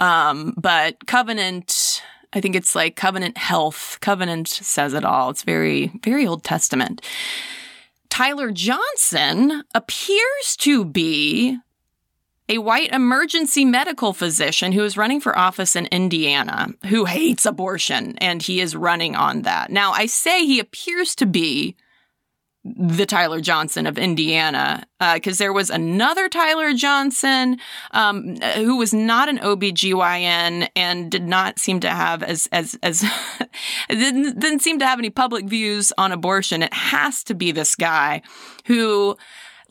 Um, 0.00 0.54
but 0.56 1.06
Covenant, 1.06 2.02
I 2.32 2.40
think 2.40 2.54
it's 2.54 2.74
like 2.74 2.96
Covenant 2.96 3.38
Health. 3.38 3.98
Covenant 4.00 4.48
says 4.48 4.94
it 4.94 5.04
all. 5.04 5.30
It's 5.30 5.42
very, 5.42 5.92
very 6.02 6.26
Old 6.26 6.44
Testament. 6.44 7.04
Tyler 8.10 8.50
Johnson 8.50 9.64
appears 9.74 10.56
to 10.58 10.84
be 10.84 11.58
a 12.48 12.58
white 12.58 12.92
emergency 12.92 13.64
medical 13.64 14.12
physician 14.12 14.72
who 14.72 14.84
is 14.84 14.98
running 14.98 15.20
for 15.20 15.38
office 15.38 15.74
in 15.74 15.86
Indiana 15.86 16.68
who 16.88 17.06
hates 17.06 17.46
abortion 17.46 18.18
and 18.18 18.42
he 18.42 18.60
is 18.60 18.76
running 18.76 19.16
on 19.16 19.42
that. 19.42 19.70
Now, 19.70 19.92
I 19.92 20.04
say 20.06 20.44
he 20.44 20.60
appears 20.60 21.14
to 21.16 21.26
be 21.26 21.76
the 22.64 23.06
Tyler 23.06 23.40
Johnson 23.40 23.86
of 23.86 23.98
Indiana, 23.98 24.86
because 25.14 25.40
uh, 25.40 25.44
there 25.44 25.52
was 25.52 25.68
another 25.68 26.28
Tyler 26.28 26.72
Johnson 26.72 27.58
um, 27.90 28.36
who 28.54 28.76
was 28.76 28.94
not 28.94 29.28
an 29.28 29.38
OBGYN 29.38 30.68
and 30.76 31.10
did 31.10 31.26
not 31.26 31.58
seem 31.58 31.80
to 31.80 31.90
have 31.90 32.22
as 32.22 32.48
as 32.52 32.78
as 32.82 33.04
didn't, 33.88 34.38
didn't 34.38 34.60
seem 34.60 34.78
to 34.78 34.86
have 34.86 35.00
any 35.00 35.10
public 35.10 35.46
views 35.46 35.92
on 35.98 36.12
abortion. 36.12 36.62
It 36.62 36.72
has 36.72 37.24
to 37.24 37.34
be 37.34 37.50
this 37.50 37.74
guy 37.74 38.22
who 38.66 39.16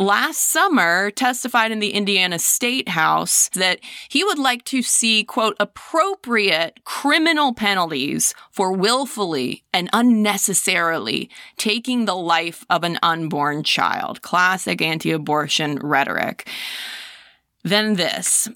last 0.02 0.50
summer 0.50 1.12
testified 1.12 1.72
in 1.72 1.80
the 1.80 1.92
Indiana 1.94 2.40
State 2.40 2.90
House 2.90 3.50
that 3.50 3.80
he 4.10 4.24
would 4.24 4.40
like 4.40 4.66
to 4.66 4.82
see, 4.82 5.24
quote, 5.24 5.56
appropriate 5.60 6.84
criminal 6.84 7.54
penalties 7.54 8.34
for 8.52 8.74
willfully 8.74 9.64
and 9.72 9.90
unnecessarily 9.94 11.30
taking 11.58 12.06
the 12.06 12.16
life 12.16 12.66
of 12.70 12.84
an 12.84 12.98
unborn 13.04 13.64
child. 13.64 14.22
Classic 14.22 14.82
anti 14.82 15.12
abortion 15.12 15.78
rhetoric. 15.82 16.50
Then 17.64 17.96
this. 17.96 18.50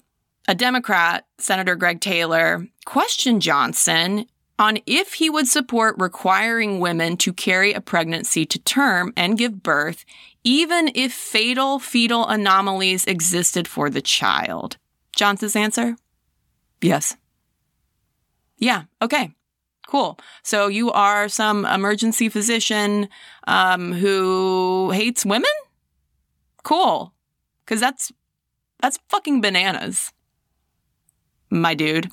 A 0.48 0.54
Democrat, 0.54 1.26
Senator 1.38 1.74
Greg 1.74 2.00
Taylor, 2.00 2.66
questioned 2.84 3.42
Johnson 3.42 4.26
on 4.58 4.78
if 4.86 5.14
he 5.14 5.28
would 5.28 5.48
support 5.48 5.96
requiring 5.98 6.80
women 6.80 7.16
to 7.18 7.32
carry 7.32 7.72
a 7.72 7.80
pregnancy 7.80 8.46
to 8.46 8.58
term 8.58 9.12
and 9.16 9.38
give 9.38 9.62
birth, 9.62 10.04
even 10.44 10.90
if 10.94 11.12
fatal 11.12 11.78
fetal 11.78 12.26
anomalies 12.26 13.04
existed 13.04 13.68
for 13.68 13.90
the 13.90 14.00
child. 14.00 14.76
Johnson's 15.14 15.56
answer? 15.56 15.96
Yes. 16.80 17.16
Yeah, 18.58 18.84
okay. 19.02 19.32
Cool. 19.86 20.18
So 20.42 20.66
you 20.66 20.90
are 20.90 21.28
some 21.28 21.64
emergency 21.64 22.28
physician 22.28 23.08
um, 23.46 23.92
who 23.92 24.90
hates 24.92 25.24
women? 25.24 25.50
Cool. 26.64 27.12
Because 27.64 27.80
that's 27.80 28.12
that's 28.80 28.98
fucking 29.08 29.40
bananas, 29.40 30.12
my 31.50 31.74
dude. 31.74 32.10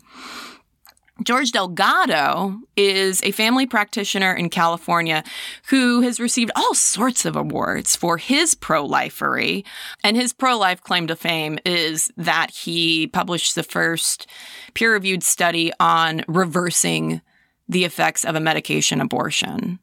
George 1.22 1.52
Delgado 1.52 2.60
is 2.76 3.22
a 3.22 3.32
family 3.32 3.68
practitioner 3.68 4.34
in 4.34 4.50
California 4.50 5.24
who 5.68 6.02
has 6.02 6.20
received 6.20 6.52
all 6.56 6.74
sorts 6.74 7.24
of 7.24 7.36
awards 7.36 7.96
for 7.96 8.18
his 8.18 8.56
pro 8.56 8.88
lifery. 8.88 9.64
And 10.04 10.18
his 10.18 10.34
pro 10.34 10.58
life 10.58 10.82
claim 10.82 11.06
to 11.08 11.16
fame 11.16 11.60
is 11.66 12.12
that 12.18 12.50
he 12.50 13.08
published 13.08 13.54
the 13.54 13.64
first 13.64 14.26
peer 14.74 14.94
reviewed 14.94 15.24
study 15.24 15.72
on 15.80 16.24
reversing 16.28 17.22
the 17.70 17.86
effects 17.86 18.26
of 18.26 18.36
a 18.36 18.40
medication 18.40 19.00
abortion. 19.00 19.80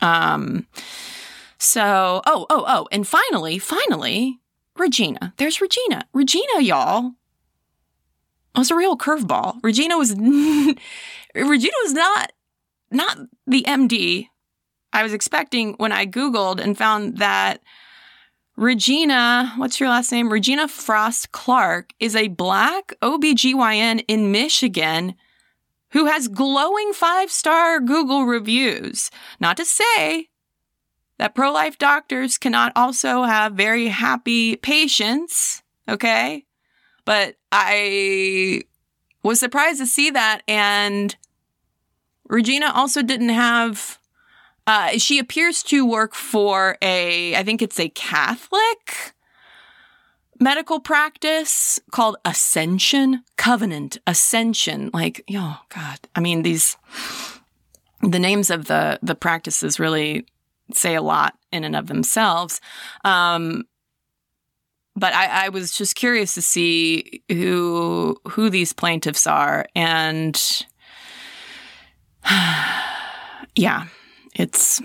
Um, 0.00 0.66
so, 1.58 2.22
oh, 2.26 2.44
oh, 2.50 2.64
oh. 2.66 2.88
And 2.90 3.06
finally, 3.06 3.58
finally, 3.58 4.40
Regina. 4.76 5.32
There's 5.36 5.60
Regina. 5.60 6.06
Regina, 6.12 6.60
y'all 6.60 7.12
Oh, 8.54 8.60
was 8.60 8.70
a 8.70 8.76
real 8.76 8.96
curveball. 8.96 9.60
Regina 9.62 9.96
was 9.96 10.10
Regina 11.34 11.74
was 11.84 11.92
not 11.92 12.32
not 12.90 13.18
the 13.46 13.62
MD 13.62 14.28
I 14.92 15.02
was 15.02 15.12
expecting 15.12 15.74
when 15.74 15.92
I 15.92 16.06
googled 16.06 16.60
and 16.60 16.76
found 16.76 17.18
that 17.18 17.62
Regina, 18.56 19.54
what's 19.56 19.80
your 19.80 19.88
last 19.88 20.12
name? 20.12 20.30
Regina 20.30 20.68
Frost 20.68 21.32
Clark 21.32 21.92
is 21.98 22.14
a 22.14 22.28
black 22.28 22.92
OBGYN 23.00 24.04
in 24.06 24.30
Michigan 24.30 25.14
who 25.92 26.06
has 26.06 26.28
glowing 26.28 26.92
five-star 26.92 27.80
Google 27.80 28.24
reviews. 28.24 29.10
Not 29.40 29.56
to 29.56 29.64
say 29.64 30.28
that 31.18 31.34
pro-life 31.34 31.78
doctors 31.78 32.36
cannot 32.36 32.72
also 32.76 33.22
have 33.22 33.54
very 33.54 33.88
happy 33.88 34.56
patients, 34.56 35.62
okay? 35.88 36.44
But 37.04 37.36
I 37.50 38.62
was 39.22 39.40
surprised 39.40 39.80
to 39.80 39.86
see 39.86 40.10
that. 40.10 40.42
And 40.46 41.16
Regina 42.28 42.72
also 42.74 43.02
didn't 43.02 43.30
have, 43.30 43.98
uh, 44.66 44.98
she 44.98 45.18
appears 45.18 45.62
to 45.64 45.86
work 45.86 46.14
for 46.14 46.78
a, 46.80 47.36
I 47.36 47.42
think 47.42 47.62
it's 47.62 47.80
a 47.80 47.88
Catholic 47.88 49.14
medical 50.40 50.80
practice 50.80 51.80
called 51.92 52.16
Ascension 52.24 53.22
Covenant 53.36 53.98
Ascension. 54.06 54.90
Like, 54.92 55.24
oh 55.32 55.60
God. 55.68 55.98
I 56.14 56.20
mean, 56.20 56.42
these, 56.42 56.76
the 58.00 58.18
names 58.18 58.50
of 58.50 58.66
the, 58.66 58.98
the 59.02 59.14
practices 59.14 59.78
really 59.78 60.26
say 60.72 60.94
a 60.94 61.02
lot 61.02 61.38
in 61.52 61.64
and 61.64 61.76
of 61.76 61.86
themselves. 61.86 62.60
Um, 63.04 63.64
but 64.96 65.14
I, 65.14 65.46
I, 65.46 65.48
was 65.48 65.72
just 65.72 65.94
curious 65.96 66.34
to 66.34 66.42
see 66.42 67.22
who 67.28 68.16
who 68.28 68.50
these 68.50 68.72
plaintiffs 68.72 69.26
are, 69.26 69.66
and 69.74 70.40
yeah, 73.54 73.86
it's 74.34 74.82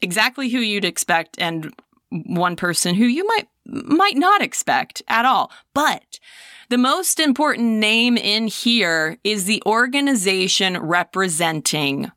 exactly 0.00 0.48
who 0.48 0.58
you'd 0.58 0.84
expect, 0.84 1.36
and 1.40 1.72
one 2.10 2.56
person 2.56 2.94
who 2.94 3.06
you 3.06 3.26
might 3.26 3.48
might 3.66 4.16
not 4.16 4.42
expect 4.42 5.02
at 5.08 5.24
all. 5.24 5.50
But 5.74 6.20
the 6.68 6.78
most 6.78 7.20
important 7.20 7.78
name 7.78 8.16
in 8.16 8.46
here 8.46 9.18
is 9.24 9.44
the 9.44 9.62
organization 9.66 10.78
representing 10.78 12.10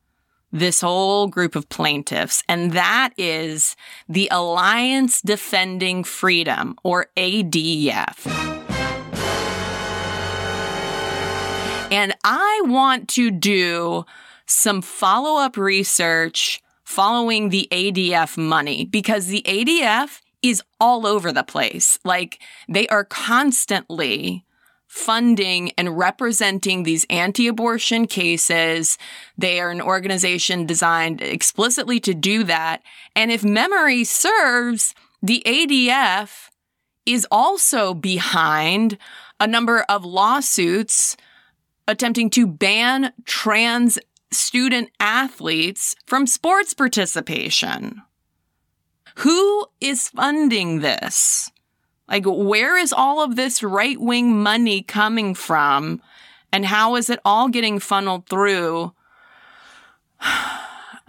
this 0.51 0.81
whole 0.81 1.27
group 1.27 1.55
of 1.55 1.69
plaintiffs, 1.69 2.43
and 2.47 2.71
that 2.73 3.11
is 3.17 3.75
the 4.07 4.27
Alliance 4.31 5.21
Defending 5.21 6.03
Freedom, 6.03 6.75
or 6.83 7.07
ADF. 7.15 8.25
And 11.91 12.15
I 12.23 12.61
want 12.65 13.09
to 13.09 13.31
do 13.31 14.05
some 14.45 14.81
follow 14.81 15.39
up 15.41 15.57
research 15.57 16.61
following 16.83 17.49
the 17.49 17.67
ADF 17.71 18.37
money 18.37 18.85
because 18.85 19.27
the 19.27 19.43
ADF 19.45 20.21
is 20.41 20.63
all 20.79 21.05
over 21.05 21.31
the 21.31 21.43
place. 21.43 21.99
Like 22.03 22.39
they 22.67 22.87
are 22.87 23.03
constantly 23.03 24.45
funding 24.89 25.71
and 25.77 25.97
representing 25.97 26.81
these 26.81 27.05
anti 27.11 27.47
abortion 27.47 28.07
cases. 28.07 28.97
They 29.37 29.59
are 29.59 29.69
an 29.69 29.81
organization 29.81 30.65
designed 30.65 31.21
explicitly 31.21 31.99
to 32.01 32.15
do 32.15 32.43
that. 32.45 32.81
And 33.15 33.31
if 33.31 33.43
memory 33.43 34.03
serves, 34.03 34.95
the 35.21 35.43
ADF 35.45 36.49
is 37.05 37.27
also 37.29 37.93
behind 37.93 38.97
a 39.39 39.45
number 39.45 39.85
of 39.87 40.03
lawsuits 40.03 41.15
attempting 41.87 42.31
to 42.31 42.47
ban 42.47 43.13
trans 43.25 43.99
student 44.31 44.89
athletes 44.99 45.95
from 46.07 46.25
sports 46.25 46.73
participation. 46.73 48.01
Who 49.17 49.67
is 49.79 50.09
funding 50.09 50.79
this? 50.79 51.51
Like, 52.09 52.25
where 52.25 52.77
is 52.77 52.91
all 52.91 53.23
of 53.23 53.35
this 53.35 53.61
right 53.61 53.99
wing 53.99 54.41
money 54.41 54.81
coming 54.81 55.35
from? 55.35 56.01
And 56.51 56.65
how 56.65 56.95
is 56.95 57.09
it 57.09 57.19
all 57.23 57.49
getting 57.49 57.79
funneled 57.79 58.25
through? 58.27 58.93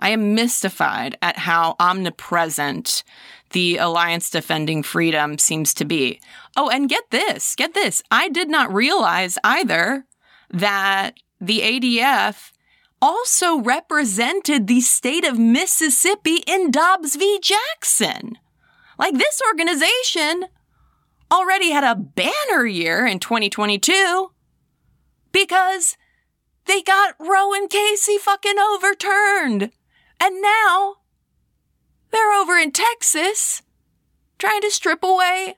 I 0.02 0.10
am 0.10 0.34
mystified 0.34 1.16
at 1.20 1.38
how 1.38 1.76
omnipresent 1.78 3.02
the 3.50 3.76
Alliance 3.78 4.30
Defending 4.30 4.82
Freedom 4.82 5.38
seems 5.38 5.74
to 5.74 5.84
be. 5.84 6.20
Oh, 6.56 6.70
and 6.70 6.88
get 6.88 7.10
this, 7.10 7.54
get 7.54 7.74
this. 7.74 8.02
I 8.10 8.28
did 8.28 8.48
not 8.48 8.72
realize 8.72 9.38
either 9.44 10.04
that 10.50 11.12
the 11.40 11.60
ADF 11.60 12.52
also 13.02 13.58
represented 13.58 14.66
the 14.66 14.80
state 14.80 15.24
of 15.24 15.38
Mississippi 15.38 16.42
in 16.46 16.70
Dobbs 16.70 17.16
v. 17.16 17.38
Jackson. 17.42 18.38
Like 18.98 19.14
this 19.14 19.40
organization 19.46 20.46
already 21.30 21.70
had 21.70 21.84
a 21.84 21.94
banner 21.94 22.66
year 22.66 23.06
in 23.06 23.18
2022 23.18 24.30
because 25.32 25.96
they 26.66 26.82
got 26.82 27.14
Roe 27.18 27.52
and 27.52 27.68
Casey 27.70 28.18
fucking 28.18 28.58
overturned. 28.58 29.70
And 30.20 30.42
now 30.42 30.96
they're 32.10 32.32
over 32.32 32.56
in 32.56 32.72
Texas 32.72 33.62
trying 34.38 34.60
to 34.62 34.70
strip 34.70 35.02
away 35.02 35.56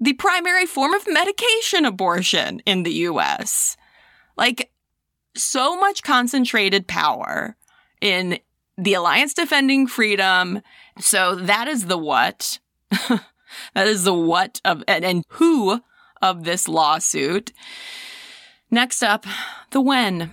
the 0.00 0.14
primary 0.14 0.66
form 0.66 0.94
of 0.94 1.06
medication 1.06 1.84
abortion 1.84 2.60
in 2.66 2.82
the 2.82 2.92
US. 2.92 3.76
Like, 4.36 4.72
so 5.34 5.76
much 5.78 6.02
concentrated 6.02 6.86
power 6.86 7.56
in 8.00 8.38
the 8.76 8.94
Alliance 8.94 9.34
Defending 9.34 9.86
Freedom. 9.86 10.60
So 10.98 11.36
that 11.36 11.68
is 11.68 11.86
the 11.86 11.98
what. 11.98 12.58
that 13.74 13.86
is 13.86 14.04
the 14.04 14.14
what 14.14 14.60
of, 14.64 14.82
and, 14.86 15.04
and 15.04 15.24
who 15.28 15.80
of 16.20 16.44
this 16.44 16.68
lawsuit. 16.68 17.52
Next 18.70 19.02
up, 19.02 19.26
the 19.70 19.80
when. 19.80 20.32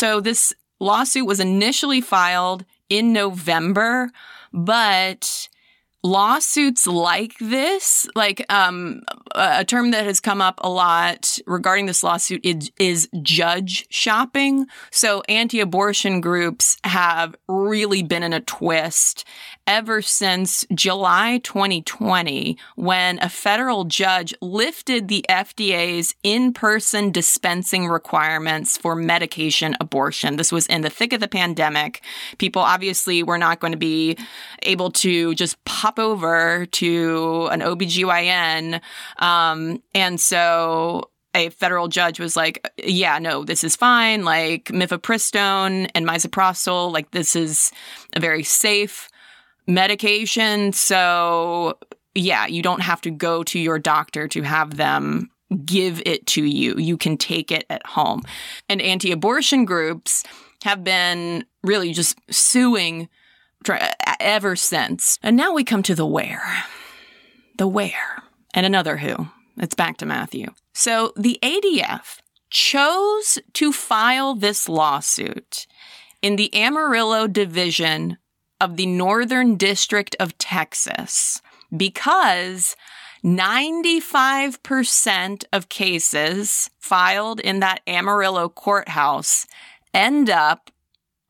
So 0.00 0.18
this 0.18 0.54
lawsuit 0.78 1.26
was 1.26 1.40
initially 1.40 2.00
filed 2.00 2.64
in 2.88 3.12
November, 3.12 4.10
but 4.50 5.50
lawsuits 6.02 6.86
like 6.86 7.34
this, 7.38 8.08
like 8.14 8.44
um, 8.48 9.02
a 9.34 9.64
term 9.64 9.90
that 9.90 10.06
has 10.06 10.20
come 10.20 10.40
up 10.40 10.58
a 10.62 10.70
lot 10.70 11.38
regarding 11.46 11.86
this 11.86 12.02
lawsuit 12.02 12.44
is, 12.44 12.70
is 12.78 13.08
judge 13.22 13.86
shopping. 13.90 14.66
So 14.90 15.22
anti-abortion 15.28 16.20
groups 16.20 16.78
have 16.84 17.34
really 17.48 18.02
been 18.02 18.22
in 18.22 18.32
a 18.32 18.40
twist 18.40 19.24
ever 19.66 20.02
since 20.02 20.66
July 20.74 21.38
2020, 21.44 22.58
when 22.74 23.18
a 23.20 23.28
federal 23.28 23.84
judge 23.84 24.34
lifted 24.40 25.06
the 25.06 25.24
FDA's 25.28 26.14
in-person 26.24 27.12
dispensing 27.12 27.86
requirements 27.86 28.76
for 28.76 28.96
medication 28.96 29.76
abortion. 29.80 30.36
This 30.36 30.50
was 30.50 30.66
in 30.66 30.80
the 30.80 30.90
thick 30.90 31.12
of 31.12 31.20
the 31.20 31.28
pandemic. 31.28 32.02
People 32.38 32.62
obviously 32.62 33.22
were 33.22 33.38
not 33.38 33.60
going 33.60 33.72
to 33.72 33.78
be 33.78 34.16
able 34.62 34.90
to 34.90 35.34
just 35.34 35.62
pop 35.64 35.89
over 35.98 36.66
to 36.66 37.48
an 37.50 37.60
OBGYN. 37.60 38.80
Um, 39.18 39.82
and 39.94 40.20
so 40.20 41.10
a 41.34 41.50
federal 41.50 41.88
judge 41.88 42.18
was 42.18 42.36
like, 42.36 42.68
yeah, 42.76 43.18
no, 43.18 43.44
this 43.44 43.62
is 43.62 43.76
fine. 43.76 44.24
Like 44.24 44.64
mifepristone 44.66 45.90
and 45.94 46.06
misoprostol, 46.06 46.92
like 46.92 47.10
this 47.12 47.36
is 47.36 47.72
a 48.14 48.20
very 48.20 48.42
safe 48.42 49.08
medication. 49.66 50.72
So, 50.72 51.78
yeah, 52.14 52.46
you 52.46 52.62
don't 52.62 52.82
have 52.82 53.00
to 53.02 53.10
go 53.10 53.44
to 53.44 53.58
your 53.58 53.78
doctor 53.78 54.26
to 54.28 54.42
have 54.42 54.76
them 54.76 55.30
give 55.64 56.02
it 56.06 56.26
to 56.28 56.44
you. 56.44 56.74
You 56.76 56.96
can 56.96 57.16
take 57.16 57.50
it 57.50 57.64
at 57.70 57.86
home. 57.86 58.22
And 58.68 58.80
anti 58.80 59.12
abortion 59.12 59.64
groups 59.64 60.24
have 60.64 60.84
been 60.84 61.44
really 61.62 61.92
just 61.92 62.18
suing 62.30 63.08
ever 64.20 64.56
since. 64.56 65.18
And 65.22 65.36
now 65.36 65.52
we 65.52 65.64
come 65.64 65.82
to 65.84 65.94
the 65.94 66.06
where. 66.06 66.64
The 67.58 67.68
where. 67.68 68.22
And 68.54 68.66
another 68.66 68.98
who. 68.98 69.28
It's 69.56 69.74
back 69.74 69.96
to 69.98 70.06
Matthew. 70.06 70.48
So 70.72 71.12
the 71.16 71.38
ADF 71.42 72.20
chose 72.50 73.38
to 73.52 73.72
file 73.72 74.34
this 74.34 74.68
lawsuit 74.68 75.66
in 76.22 76.36
the 76.36 76.54
Amarillo 76.54 77.26
division 77.26 78.18
of 78.60 78.76
the 78.76 78.86
Northern 78.86 79.56
District 79.56 80.14
of 80.20 80.38
Texas 80.38 81.42
because 81.74 82.76
95% 83.24 85.44
of 85.52 85.68
cases 85.68 86.70
filed 86.78 87.40
in 87.40 87.58
that 87.60 87.80
Amarillo 87.86 88.48
courthouse 88.48 89.46
end 89.92 90.30
up 90.30 90.70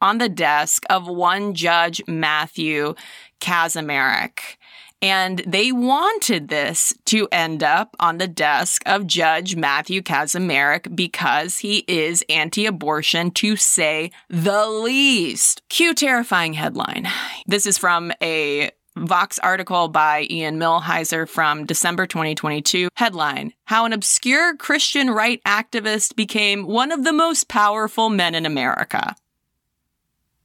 on 0.01 0.19
the 0.19 0.29
desk 0.29 0.85
of 0.91 1.07
one 1.07 1.55
judge, 1.55 2.03
Matthew 2.07 2.95
Kacsmaryk. 3.41 4.57
And 5.03 5.43
they 5.47 5.73
wanted 5.73 6.49
this 6.49 6.95
to 7.07 7.27
end 7.33 7.63
up 7.63 7.97
on 7.99 8.19
the 8.19 8.29
desk 8.29 8.83
of 8.85 9.07
Judge 9.07 9.57
Matthew 9.57 10.03
Kacsmaryk 10.03 10.95
because 10.95 11.59
he 11.59 11.85
is 11.89 12.23
anti 12.29 12.67
abortion, 12.67 13.31
to 13.33 13.57
say 13.57 14.11
the 14.29 14.67
least. 14.67 15.63
Cue 15.71 15.95
terrifying 15.95 16.53
headline. 16.53 17.09
This 17.47 17.67
is 17.67 17.79
from 17.79 18.13
a 18.23 18.71
Vox 18.99 19.39
article 19.39 19.89
by 19.89 20.27
Ian 20.29 20.59
Millhiser 20.59 21.27
from 21.27 21.65
December 21.65 22.07
2022. 22.07 22.89
Headline 22.97 23.55
How 23.65 23.87
an 23.87 23.95
obscure 23.95 24.57
Christian 24.57 25.09
right 25.11 25.41
activist 25.47 26.17
became 26.17 26.67
one 26.67 26.93
of 26.93 27.05
the 27.05 27.13
most 27.13 27.49
powerful 27.49 28.11
men 28.11 28.35
in 28.35 28.45
America. 28.45 29.15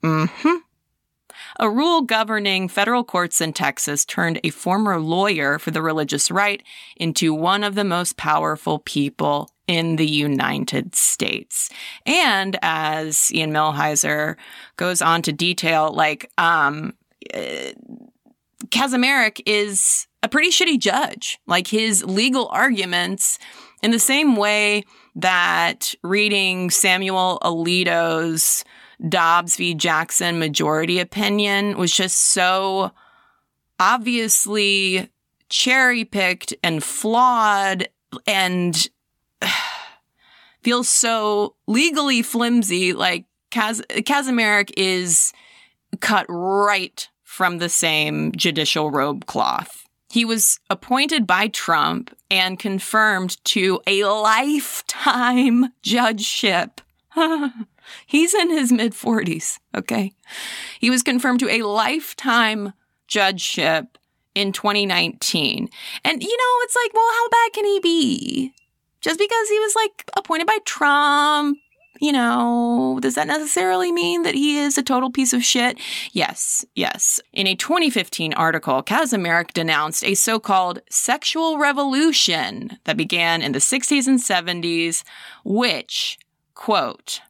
Mm 0.06 0.30
hmm. 0.30 0.56
A 1.58 1.70
rule 1.70 2.02
governing 2.02 2.68
federal 2.68 3.04
courts 3.04 3.40
in 3.40 3.54
Texas 3.54 4.04
turned 4.04 4.40
a 4.44 4.50
former 4.50 5.00
lawyer 5.00 5.58
for 5.58 5.72
the 5.72 5.82
religious 5.82 6.30
right 6.30 6.62
into 6.98 7.34
one 7.34 7.64
of 7.64 7.76
the 7.76 7.86
most 7.86 8.18
powerful 8.18 8.80
people 8.80 9.50
in 9.68 9.96
the 9.96 10.08
United 10.08 10.96
States. 10.96 11.70
And 12.06 12.58
as 12.62 13.34
Ian 13.34 13.52
Millhiser 13.52 14.36
goes 14.76 15.02
on 15.02 15.22
to 15.24 15.32
detail, 15.32 15.94
like, 15.94 16.30
um, 16.38 16.94
uh, 17.34 17.72
Kacsmaryk 18.68 19.42
is 19.46 20.08
a 20.22 20.28
pretty 20.28 20.50
shitty 20.50 20.80
judge. 20.80 21.40
Like 21.48 21.68
his 21.68 22.04
legal 22.04 22.50
arguments, 22.50 23.40
in 23.82 23.92
the 23.92 24.00
same 24.00 24.36
way 24.36 24.84
that 25.16 25.94
reading 26.04 26.70
Samuel 26.70 27.40
Alito's 27.44 28.66
Dobbs 29.08 29.58
v. 29.58 29.74
Jackson 29.74 30.40
majority 30.40 31.00
opinion 31.00 31.78
was 31.78 31.94
just 31.94 32.18
so 32.18 32.92
obviously 33.80 35.10
cherry 35.50 36.06
picked 36.06 36.54
and 36.64 36.84
flawed 36.84 37.88
and 38.26 38.90
feels 40.62 40.90
so 40.90 41.56
legally 41.68 42.22
flimsy. 42.22 42.94
Like 42.94 43.26
Kaz- 43.52 43.84
is 44.78 45.34
cut 46.00 46.26
right 46.30 47.08
from 47.24 47.58
the 47.60 47.70
same 47.70 48.32
judicial 48.34 48.92
robe 48.92 49.26
cloth 49.26 49.86
He 50.10 50.26
was 50.26 50.60
appointed 50.70 51.28
by 51.28 51.48
Trump 51.50 52.16
and 52.32 52.58
confirmed 52.58 53.44
to 53.46 53.82
a 53.86 54.04
lifetime 54.06 55.74
judgeship. 55.82 56.82
He's 58.06 58.34
in 58.34 58.50
his 58.50 58.72
mid 58.72 58.94
40s, 58.94 59.60
okay? 59.76 60.14
He 60.80 60.90
was 60.90 61.04
confirmed 61.04 61.40
to 61.42 61.50
a 61.50 61.64
lifetime 61.64 62.74
judgeship 63.08 63.98
in 64.34 64.52
2019. 64.52 65.70
And, 66.04 66.24
you 66.24 66.38
know, 66.38 66.64
it's 66.64 66.76
like, 66.76 66.94
well, 66.94 67.12
how 67.12 67.30
bad 67.30 67.54
can 67.54 67.66
he 67.66 67.80
be? 67.80 68.54
Just 69.02 69.20
because 69.20 69.50
he 69.50 69.60
was 69.60 69.76
like 69.76 70.10
appointed 70.18 70.48
by 70.48 70.58
Trump, 70.66 71.58
you 72.02 72.12
know, 72.12 73.00
does 73.02 73.16
that 73.16 73.28
necessarily 73.28 73.92
mean 73.92 74.24
that 74.24 74.36
he 74.36 74.58
is 74.58 74.78
a 74.78 74.84
total 74.84 75.10
piece 75.10 75.34
of 75.34 75.44
shit? 75.44 75.80
Yes, 76.12 76.66
yes. 76.76 77.22
In 77.32 77.48
a 77.48 77.56
2015 77.56 78.34
article, 78.34 78.84
Kacsmaryk 78.84 79.54
denounced 79.54 80.04
a 80.04 80.16
so 80.16 80.40
called 80.40 80.82
sexual 80.90 81.58
revolution 81.58 82.80
that 82.84 82.98
began 82.98 83.42
in 83.42 83.54
the 83.54 83.60
60s 83.60 84.08
and 84.08 84.20
70s, 84.20 85.04
which, 85.44 86.18
quote, 86.54 87.22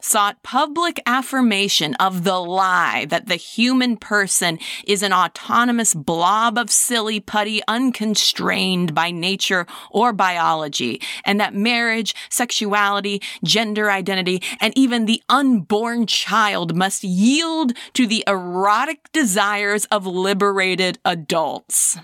sought 0.00 0.42
public 0.42 1.00
affirmation 1.06 1.94
of 1.96 2.24
the 2.24 2.38
lie 2.38 3.04
that 3.06 3.26
the 3.26 3.36
human 3.36 3.96
person 3.96 4.58
is 4.86 5.02
an 5.02 5.12
autonomous 5.12 5.94
blob 5.94 6.56
of 6.56 6.70
silly 6.70 7.20
putty 7.20 7.60
unconstrained 7.66 8.94
by 8.94 9.10
nature 9.10 9.66
or 9.90 10.12
biology, 10.12 11.00
and 11.24 11.40
that 11.40 11.54
marriage, 11.54 12.14
sexuality, 12.30 13.20
gender 13.42 13.90
identity, 13.90 14.42
and 14.60 14.76
even 14.76 15.04
the 15.04 15.22
unborn 15.28 16.06
child 16.06 16.76
must 16.76 17.02
yield 17.02 17.72
to 17.92 18.06
the 18.06 18.22
erotic 18.26 19.10
desires 19.12 19.84
of 19.86 20.06
liberated 20.06 20.98
adults. 21.04 21.98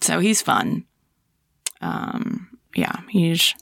So 0.00 0.18
he's 0.18 0.42
fun. 0.42 0.84
Um, 1.80 2.58
yeah, 2.74 3.00
he's 3.08 3.54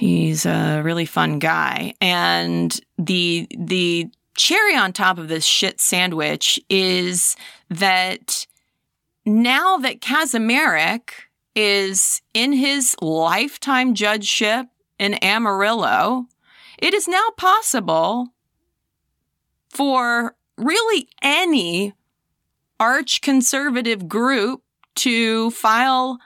He's 0.00 0.46
a 0.46 0.80
really 0.82 1.04
fun 1.04 1.38
guy. 1.38 1.92
And 2.00 2.80
the 2.96 3.46
the 3.54 4.08
cherry 4.34 4.74
on 4.74 4.94
top 4.94 5.18
of 5.18 5.28
this 5.28 5.44
shit 5.44 5.78
sandwich 5.78 6.58
is 6.70 7.36
that 7.68 8.46
now 9.26 9.76
that 9.76 10.00
Kacsmaryk 10.00 11.10
is 11.54 12.22
in 12.32 12.54
his 12.54 12.96
lifetime 13.02 13.92
judgeship 13.92 14.68
in 14.98 15.22
Amarillo, 15.22 16.28
it 16.78 16.94
is 16.94 17.06
now 17.06 17.28
possible 17.36 18.28
for 19.68 20.34
really 20.56 21.10
any 21.20 21.92
arch 22.80 23.20
conservative 23.20 24.08
group 24.08 24.62
to 24.94 25.50
file 25.50 26.18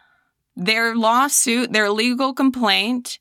their 0.54 0.94
lawsuit, 0.94 1.72
their 1.72 1.90
legal 1.90 2.32
complaint 2.32 3.18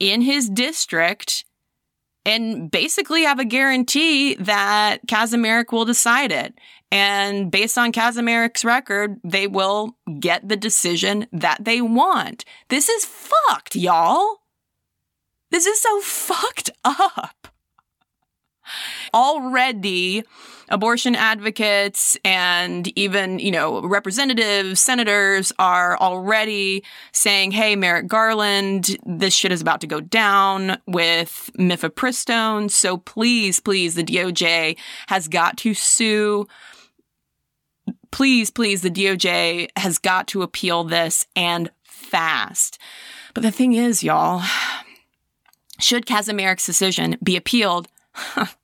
in 0.00 0.22
his 0.22 0.48
district 0.48 1.44
and 2.24 2.70
basically 2.70 3.22
have 3.22 3.38
a 3.38 3.44
guarantee 3.44 4.34
that 4.34 4.98
Kacsmaryk 5.06 5.72
will 5.72 5.84
decide 5.84 6.32
it. 6.32 6.54
And 6.90 7.50
based 7.50 7.78
on 7.78 7.92
Kacsmaryk's 7.92 8.64
record, 8.64 9.20
they 9.22 9.46
will 9.46 9.96
get 10.18 10.48
the 10.48 10.56
decision 10.56 11.26
that 11.32 11.64
they 11.64 11.80
want. 11.80 12.44
This 12.68 12.88
is 12.88 13.04
fucked, 13.04 13.76
y'all. 13.76 14.38
This 15.50 15.66
is 15.66 15.80
so 15.80 16.00
fucked 16.00 16.70
up. 16.84 17.48
Already, 19.14 20.22
abortion 20.68 21.14
advocates 21.14 22.16
and 22.24 22.96
even, 22.96 23.38
you 23.38 23.50
know, 23.50 23.82
representatives, 23.82 24.80
senators 24.80 25.52
are 25.58 25.98
already 25.98 26.84
saying, 27.12 27.50
hey, 27.50 27.76
Merrick 27.76 28.06
Garland, 28.06 28.96
this 29.04 29.34
shit 29.34 29.52
is 29.52 29.60
about 29.60 29.80
to 29.80 29.86
go 29.86 30.00
down 30.00 30.78
with 30.86 31.50
mifepristone. 31.58 32.70
So 32.70 32.96
please, 32.96 33.60
please, 33.60 33.94
the 33.94 34.04
DOJ 34.04 34.76
has 35.08 35.28
got 35.28 35.56
to 35.58 35.74
sue. 35.74 36.46
Please, 38.10 38.50
please, 38.50 38.82
the 38.82 38.90
DOJ 38.90 39.68
has 39.76 39.98
got 39.98 40.28
to 40.28 40.42
appeal 40.42 40.84
this 40.84 41.26
and 41.36 41.70
fast. 41.82 42.78
But 43.34 43.42
the 43.42 43.52
thing 43.52 43.72
is, 43.74 44.02
y'all, 44.02 44.42
should 45.78 46.06
Kacsmaryk's 46.06 46.66
decision 46.66 47.16
be 47.22 47.36
appealed, 47.36 47.88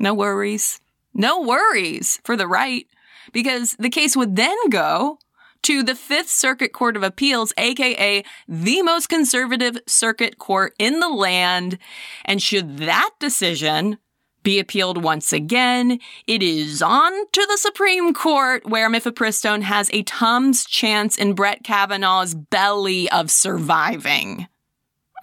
no 0.00 0.14
worries. 0.14 0.80
No 1.14 1.40
worries 1.40 2.20
for 2.24 2.36
the 2.36 2.48
right, 2.48 2.86
because 3.32 3.76
the 3.78 3.90
case 3.90 4.16
would 4.16 4.36
then 4.36 4.56
go 4.70 5.18
to 5.62 5.82
the 5.82 5.94
Fifth 5.94 6.30
Circuit 6.30 6.72
Court 6.72 6.96
of 6.96 7.02
Appeals, 7.02 7.52
aka 7.58 8.24
the 8.48 8.82
most 8.82 9.08
conservative 9.08 9.78
circuit 9.86 10.38
court 10.38 10.74
in 10.78 11.00
the 11.00 11.08
land. 11.08 11.78
And 12.24 12.40
should 12.40 12.78
that 12.78 13.10
decision 13.18 13.98
be 14.42 14.58
appealed 14.58 15.02
once 15.02 15.32
again, 15.32 15.98
it 16.26 16.42
is 16.42 16.80
on 16.80 17.12
to 17.32 17.46
the 17.46 17.58
Supreme 17.58 18.14
Court 18.14 18.66
where 18.66 18.88
mifepristone 18.88 19.62
has 19.62 19.90
a 19.92 20.02
Tums 20.04 20.64
chance 20.64 21.18
in 21.18 21.34
Brett 21.34 21.62
Kavanaugh's 21.62 22.34
belly 22.34 23.10
of 23.10 23.30
surviving. 23.30 24.48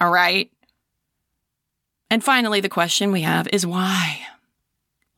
All 0.00 0.12
right? 0.12 0.52
And 2.10 2.22
finally, 2.22 2.60
the 2.60 2.68
question 2.68 3.10
we 3.10 3.22
have 3.22 3.48
is 3.48 3.66
why? 3.66 4.20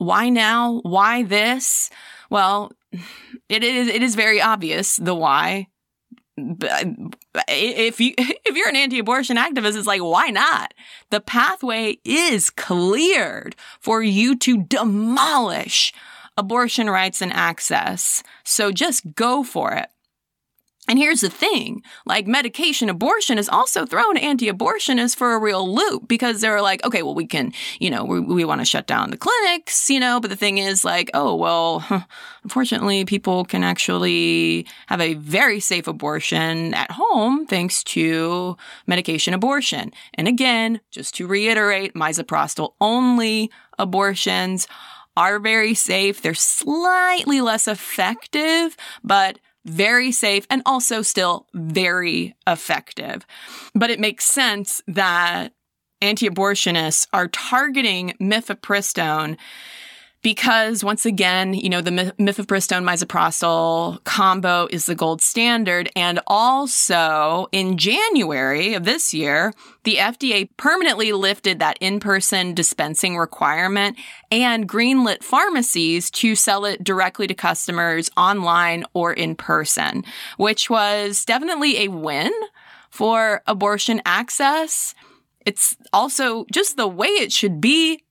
Why 0.00 0.30
now? 0.30 0.80
Why 0.82 1.24
this? 1.24 1.90
Well, 2.30 2.72
it 3.50 3.62
is 3.62 3.86
it 3.86 4.02
is 4.02 4.14
very 4.14 4.40
obvious 4.40 4.96
the 4.96 5.14
why. 5.14 5.66
If 6.38 8.00
you 8.00 8.14
if 8.18 8.56
you're 8.56 8.70
an 8.70 8.76
anti-abortion 8.76 9.36
activist, 9.36 9.76
it's 9.76 9.86
like 9.86 10.00
why 10.00 10.28
not? 10.28 10.72
The 11.10 11.20
pathway 11.20 11.98
is 12.02 12.48
cleared 12.48 13.56
for 13.78 14.02
you 14.02 14.38
to 14.38 14.62
demolish 14.62 15.92
abortion 16.34 16.88
rights 16.88 17.20
and 17.20 17.30
access. 17.34 18.22
So 18.42 18.72
just 18.72 19.14
go 19.14 19.44
for 19.44 19.72
it. 19.72 19.90
And 20.88 20.98
here's 20.98 21.20
the 21.20 21.30
thing 21.30 21.82
like 22.06 22.26
medication 22.26 22.88
abortion 22.88 23.36
has 23.36 23.48
also 23.48 23.84
thrown 23.84 24.16
anti 24.16 24.50
abortionists 24.50 25.14
for 25.14 25.34
a 25.34 25.38
real 25.38 25.72
loop 25.72 26.08
because 26.08 26.40
they're 26.40 26.62
like, 26.62 26.84
okay, 26.84 27.02
well, 27.02 27.14
we 27.14 27.26
can, 27.26 27.52
you 27.78 27.90
know, 27.90 28.04
we, 28.04 28.18
we 28.18 28.44
want 28.44 28.60
to 28.62 28.64
shut 28.64 28.86
down 28.86 29.10
the 29.10 29.16
clinics, 29.18 29.90
you 29.90 30.00
know, 30.00 30.20
but 30.20 30.30
the 30.30 30.36
thing 30.36 30.58
is 30.58 30.84
like, 30.84 31.10
oh, 31.12 31.34
well, 31.36 31.84
unfortunately, 32.42 33.04
people 33.04 33.44
can 33.44 33.62
actually 33.62 34.66
have 34.86 35.00
a 35.00 35.14
very 35.14 35.60
safe 35.60 35.86
abortion 35.86 36.72
at 36.74 36.90
home 36.90 37.46
thanks 37.46 37.84
to 37.84 38.56
medication 38.86 39.34
abortion. 39.34 39.92
And 40.14 40.26
again, 40.26 40.80
just 40.90 41.14
to 41.16 41.26
reiterate, 41.26 41.94
misoprostol 41.94 42.72
only 42.80 43.50
abortions 43.78 44.66
are 45.16 45.38
very 45.38 45.74
safe. 45.74 46.22
They're 46.22 46.34
slightly 46.34 47.40
less 47.40 47.68
effective, 47.68 48.76
but 49.04 49.38
very 49.64 50.12
safe 50.12 50.46
and 50.50 50.62
also 50.64 51.02
still 51.02 51.46
very 51.54 52.34
effective. 52.46 53.26
But 53.74 53.90
it 53.90 54.00
makes 54.00 54.24
sense 54.24 54.82
that 54.86 55.52
anti 56.00 56.28
abortionists 56.28 57.06
are 57.12 57.28
targeting 57.28 58.14
mifepristone 58.20 59.36
because 60.22 60.84
once 60.84 61.06
again, 61.06 61.54
you 61.54 61.70
know, 61.70 61.80
the 61.80 61.90
mifepristone 61.90 62.84
misoprostol 62.84 64.02
combo 64.04 64.68
is 64.70 64.86
the 64.86 64.94
gold 64.94 65.22
standard. 65.22 65.88
And 65.96 66.20
also 66.26 67.48
in 67.52 67.78
January 67.78 68.74
of 68.74 68.84
this 68.84 69.14
year, 69.14 69.54
the 69.84 69.96
FDA 69.96 70.50
permanently 70.58 71.12
lifted 71.12 71.58
that 71.58 71.78
in-person 71.80 72.54
dispensing 72.54 73.16
requirement 73.16 73.96
and 74.30 74.68
greenlit 74.68 75.22
pharmacies 75.22 76.10
to 76.12 76.34
sell 76.34 76.66
it 76.66 76.84
directly 76.84 77.26
to 77.26 77.34
customers 77.34 78.10
online 78.16 78.84
or 78.92 79.14
in 79.14 79.36
person, 79.36 80.04
which 80.36 80.68
was 80.68 81.24
definitely 81.24 81.78
a 81.78 81.88
win 81.88 82.32
for 82.90 83.42
abortion 83.46 84.02
access. 84.04 84.94
It's 85.46 85.76
also 85.94 86.44
just 86.52 86.76
the 86.76 86.88
way 86.88 87.08
it 87.08 87.32
should 87.32 87.60
be 87.60 88.02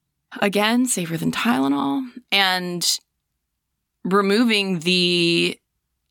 Again, 0.42 0.86
safer 0.86 1.18
than 1.18 1.32
Tylenol. 1.32 2.08
And 2.32 3.00
removing 4.04 4.80
the 4.80 5.60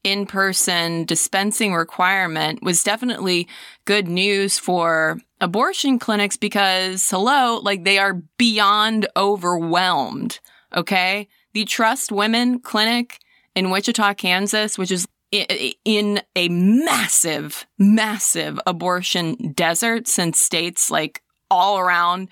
in 0.04 0.26
person 0.26 1.04
dispensing 1.04 1.74
requirement 1.74 2.62
was 2.62 2.82
definitely 2.82 3.48
good 3.84 4.08
news 4.08 4.58
for 4.58 5.18
abortion 5.40 5.98
clinics 5.98 6.36
because, 6.36 7.08
hello, 7.10 7.58
like 7.58 7.84
they 7.84 7.98
are 7.98 8.14
beyond 8.38 9.06
overwhelmed. 9.16 10.40
Okay. 10.74 11.28
The 11.52 11.64
Trust 11.64 12.12
Women 12.12 12.60
Clinic 12.60 13.18
in 13.54 13.70
Wichita, 13.70 14.14
Kansas, 14.14 14.78
which 14.78 14.90
is 14.90 15.06
in 15.30 16.22
a 16.36 16.48
massive, 16.48 17.66
massive 17.78 18.58
abortion 18.66 19.52
desert 19.52 20.08
since 20.08 20.40
states 20.40 20.90
like 20.90 21.22
all 21.50 21.78
around 21.78 22.28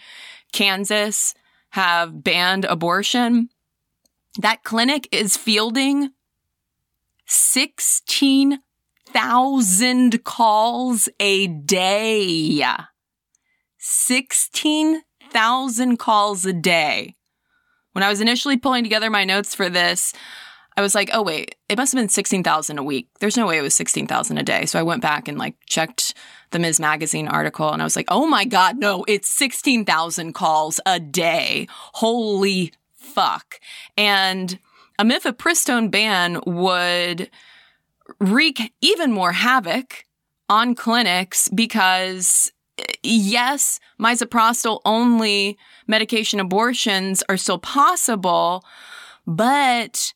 Kansas 0.53 1.35
have 1.77 2.25
banned 2.25 2.65
abortion. 2.65 3.51
That 4.39 4.65
clinic 4.65 5.07
is 5.13 5.37
fielding 5.37 6.13
16,000 7.27 10.25
calls 10.25 11.11
a 11.21 11.47
day. 11.49 12.65
16,000 13.79 15.99
calls 15.99 16.47
a 16.47 16.55
day. 16.55 17.15
When 17.93 18.03
I 18.03 18.09
was 18.09 18.23
initially 18.23 18.57
pulling 18.57 18.83
together 18.83 19.11
my 19.11 19.25
notes 19.25 19.55
for 19.55 19.69
this, 19.69 20.15
I 20.77 20.83
was 20.83 20.95
like, 20.95 21.11
oh, 21.13 21.23
wait, 21.23 21.55
it 21.69 21.79
must 21.79 21.93
have 21.93 22.01
been 22.01 22.09
16,000 22.09 22.79
a 22.79 22.83
week. 22.83 23.09
There's 23.21 23.37
no 23.37 23.47
way 23.47 23.59
it 23.59 23.63
was 23.63 23.75
16,000 23.75 24.37
a 24.37 24.43
day. 24.43 24.67
So 24.67 24.79
I 24.79 24.83
went 24.83 25.01
back 25.01 25.27
and 25.27 25.39
like 25.39 25.55
checked 25.67 26.15
the 26.51 26.59
Ms. 26.59 26.79
Magazine 26.79 27.29
article 27.29 27.71
and 27.73 27.81
I 27.81 27.85
was 27.85 27.97
like, 27.97 28.09
oh 28.09 28.27
my 28.27 28.45
God, 28.45 28.79
no, 28.79 29.05
it's 29.09 29.31
16,000 29.31 30.35
calls 30.35 30.79
a 30.85 31.01
day. 31.01 31.67
Holy 31.95 32.73
fuck. 32.95 33.59
And 33.97 34.59
a 34.99 35.05
mifepristone 35.05 35.91
ban 35.91 36.41
would 36.47 37.31
wreak 38.21 38.73
even 38.81 39.13
more 39.13 39.33
havoc 39.33 40.05
on 40.49 40.75
clinics 40.75 41.49
because 41.49 42.53
yes, 43.03 43.81
misoprostol 44.01 44.81
only 44.85 45.57
medication 45.87 46.41
abortions 46.41 47.23
are 47.29 47.37
still 47.37 47.59
possible, 47.59 48.65
but 49.27 50.13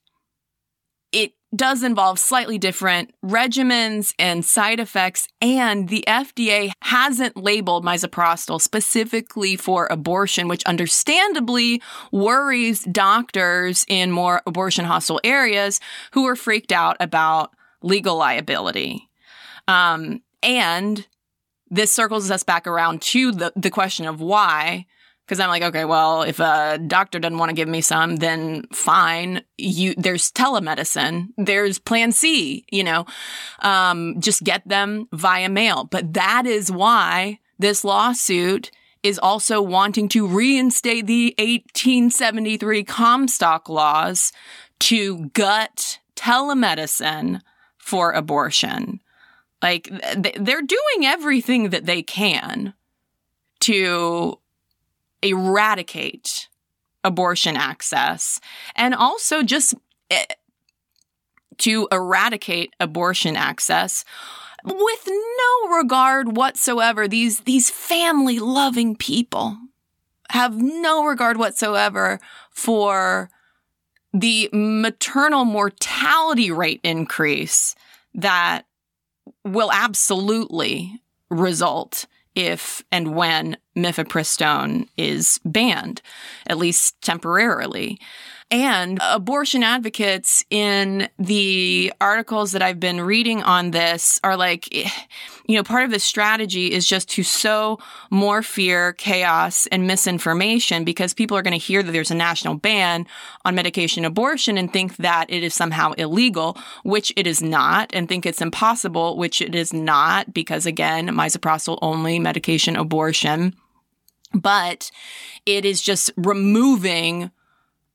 does 1.54 1.82
involve 1.82 2.18
slightly 2.18 2.58
different 2.58 3.12
regimens 3.24 4.14
and 4.18 4.44
side 4.44 4.78
effects, 4.78 5.26
and 5.40 5.88
the 5.88 6.04
FDA 6.06 6.72
hasn't 6.82 7.36
labeled 7.36 7.84
misoprostol 7.84 8.60
specifically 8.60 9.56
for 9.56 9.88
abortion, 9.90 10.46
which 10.46 10.64
understandably 10.64 11.82
worries 12.12 12.84
doctors 12.84 13.84
in 13.88 14.12
more 14.12 14.42
abortion 14.46 14.84
hostile 14.84 15.20
areas 15.24 15.80
who 16.12 16.26
are 16.26 16.36
freaked 16.36 16.72
out 16.72 16.96
about 17.00 17.52
legal 17.82 18.16
liability. 18.16 19.08
Um, 19.66 20.22
and 20.42 21.06
this 21.68 21.92
circles 21.92 22.30
us 22.30 22.42
back 22.42 22.66
around 22.66 23.02
to 23.02 23.32
the, 23.32 23.52
the 23.56 23.70
question 23.70 24.06
of 24.06 24.20
why 24.20 24.86
because 25.30 25.38
I'm 25.38 25.48
like, 25.48 25.62
okay, 25.62 25.84
well, 25.84 26.22
if 26.22 26.40
a 26.40 26.76
doctor 26.84 27.20
doesn't 27.20 27.38
want 27.38 27.50
to 27.50 27.54
give 27.54 27.68
me 27.68 27.82
some, 27.82 28.16
then 28.16 28.64
fine. 28.72 29.42
You 29.58 29.94
there's 29.94 30.32
telemedicine, 30.32 31.28
there's 31.36 31.78
Plan 31.78 32.10
C. 32.10 32.64
You 32.72 32.82
know, 32.82 33.06
um, 33.60 34.20
just 34.20 34.42
get 34.42 34.66
them 34.66 35.06
via 35.12 35.48
mail. 35.48 35.84
But 35.84 36.14
that 36.14 36.46
is 36.46 36.72
why 36.72 37.38
this 37.60 37.84
lawsuit 37.84 38.72
is 39.04 39.20
also 39.20 39.62
wanting 39.62 40.08
to 40.08 40.26
reinstate 40.26 41.06
the 41.06 41.32
1873 41.38 42.82
Comstock 42.82 43.68
laws 43.68 44.32
to 44.80 45.26
gut 45.26 46.00
telemedicine 46.16 47.40
for 47.78 48.10
abortion. 48.10 48.98
Like 49.62 49.92
they're 50.16 50.60
doing 50.60 51.04
everything 51.04 51.70
that 51.70 51.86
they 51.86 52.02
can 52.02 52.74
to 53.60 54.39
eradicate 55.22 56.48
abortion 57.04 57.56
access 57.56 58.40
and 58.76 58.94
also 58.94 59.42
just 59.42 59.74
eh, 60.10 60.24
to 61.58 61.88
eradicate 61.92 62.74
abortion 62.80 63.36
access 63.36 64.04
with 64.64 65.08
no 65.08 65.76
regard 65.76 66.36
whatsoever. 66.36 67.08
These 67.08 67.40
these 67.40 67.70
family 67.70 68.38
loving 68.38 68.96
people 68.96 69.56
have 70.30 70.56
no 70.56 71.04
regard 71.04 71.36
whatsoever 71.36 72.20
for 72.50 73.30
the 74.12 74.48
maternal 74.52 75.44
mortality 75.44 76.50
rate 76.50 76.80
increase 76.82 77.74
that 78.14 78.62
will 79.44 79.70
absolutely 79.72 81.00
result 81.30 82.06
if 82.34 82.82
and 82.90 83.14
when 83.14 83.56
mifepristone 83.76 84.88
is 84.96 85.40
banned, 85.44 86.02
at 86.46 86.58
least 86.58 87.00
temporarily. 87.02 87.98
And 88.52 88.98
abortion 89.00 89.62
advocates 89.62 90.44
in 90.50 91.08
the 91.20 91.92
articles 92.00 92.50
that 92.50 92.62
I've 92.62 92.80
been 92.80 93.00
reading 93.00 93.44
on 93.44 93.70
this 93.70 94.18
are 94.24 94.36
like, 94.36 94.68
eh, 94.74 94.90
you 95.46 95.54
know, 95.54 95.62
part 95.62 95.84
of 95.84 95.92
the 95.92 96.00
strategy 96.00 96.72
is 96.72 96.84
just 96.84 97.08
to 97.10 97.22
sow 97.22 97.78
more 98.10 98.42
fear, 98.42 98.92
chaos, 98.94 99.68
and 99.68 99.86
misinformation 99.86 100.82
because 100.82 101.14
people 101.14 101.36
are 101.36 101.42
going 101.42 101.58
to 101.58 101.64
hear 101.64 101.80
that 101.80 101.92
there's 101.92 102.10
a 102.10 102.16
national 102.16 102.54
ban 102.54 103.06
on 103.44 103.54
medication 103.54 104.04
abortion 104.04 104.58
and 104.58 104.72
think 104.72 104.96
that 104.96 105.30
it 105.30 105.44
is 105.44 105.54
somehow 105.54 105.92
illegal, 105.92 106.58
which 106.82 107.12
it 107.16 107.28
is 107.28 107.40
not, 107.40 107.90
and 107.94 108.08
think 108.08 108.26
it's 108.26 108.42
impossible, 108.42 109.16
which 109.16 109.40
it 109.40 109.54
is 109.54 109.72
not, 109.72 110.34
because 110.34 110.66
again, 110.66 111.06
misoprostol 111.08 111.78
only 111.82 112.18
medication 112.18 112.74
abortion. 112.74 113.54
But 114.34 114.90
it 115.46 115.64
is 115.64 115.80
just 115.80 116.10
removing 116.16 117.30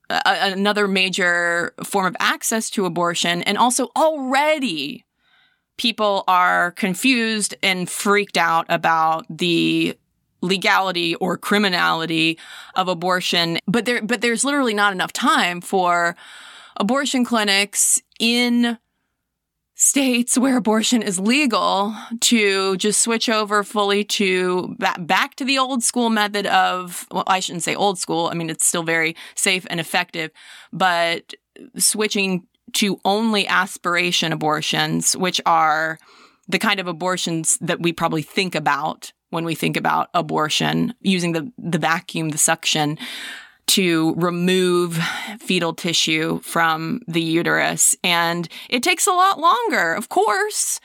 a, 0.10 0.22
another 0.26 0.88
major 0.88 1.74
form 1.84 2.06
of 2.06 2.15
access 2.20 2.70
to 2.72 2.86
abortion. 2.86 3.41
And 3.44 3.58
also 3.58 3.89
already 3.96 5.06
people 5.78 6.24
are 6.28 6.72
confused 6.72 7.56
and 7.62 7.89
freaked 7.89 8.38
out 8.38 8.65
about 8.70 9.26
the 9.30 9.98
legality 10.41 11.15
or 11.15 11.38
criminality 11.38 12.38
of 12.76 12.88
abortion. 12.88 13.60
But 13.68 13.86
there, 13.86 14.02
but 14.02 14.22
there's 14.22 14.46
literally 14.46 14.74
not 14.74 14.94
enough 14.94 15.12
time 15.12 15.62
for 15.62 16.15
abortion 16.78 17.26
clinics 17.26 18.02
in 18.20 18.78
states 19.76 20.38
where 20.38 20.56
abortion 20.56 21.02
is 21.02 21.20
legal 21.20 21.94
to 22.22 22.78
just 22.78 23.02
switch 23.02 23.28
over 23.28 23.62
fully 23.62 24.06
to 24.06 24.74
back 25.00 25.36
to 25.36 25.44
the 25.44 25.58
old 25.58 25.84
school 25.84 26.10
method 26.10 26.48
of 26.48 27.06
well 27.12 27.26
I 27.28 27.42
shouldn't 27.42 27.64
say 27.64 27.76
old 27.76 28.00
school 28.00 28.30
I 28.32 28.36
mean 28.36 28.50
it's 28.50 28.66
still 28.66 28.84
very 28.84 29.18
safe 29.36 29.68
and 29.70 29.82
effective 29.82 30.32
but 30.72 31.34
switching 31.78 32.48
to 32.74 33.00
only 33.04 33.46
aspiration 33.48 34.32
abortions 34.32 35.16
which 35.18 35.42
are 35.46 36.00
the 36.48 36.60
kind 36.60 36.80
of 36.80 36.88
abortions 36.88 37.58
that 37.60 37.82
we 37.82 37.92
probably 37.92 38.22
think 38.22 38.56
about 38.56 39.12
when 39.32 39.44
we 39.44 39.56
think 39.56 39.76
about 39.76 40.10
abortion 40.14 40.94
using 41.02 41.34
the 41.34 41.52
the 41.58 41.80
vacuum 41.80 42.30
the 42.30 42.38
suction 42.38 42.98
to 43.67 44.13
remove 44.15 44.97
fetal 45.39 45.73
tissue 45.73 46.39
from 46.41 47.01
the 47.08 47.21
uterus. 47.21 47.95
And 48.04 48.47
it 48.69 48.84
takes 48.84 49.08
a 49.08 49.12
lot 49.12 49.39
longer, 49.39 49.93
of 49.93 50.10
course, 50.10 50.80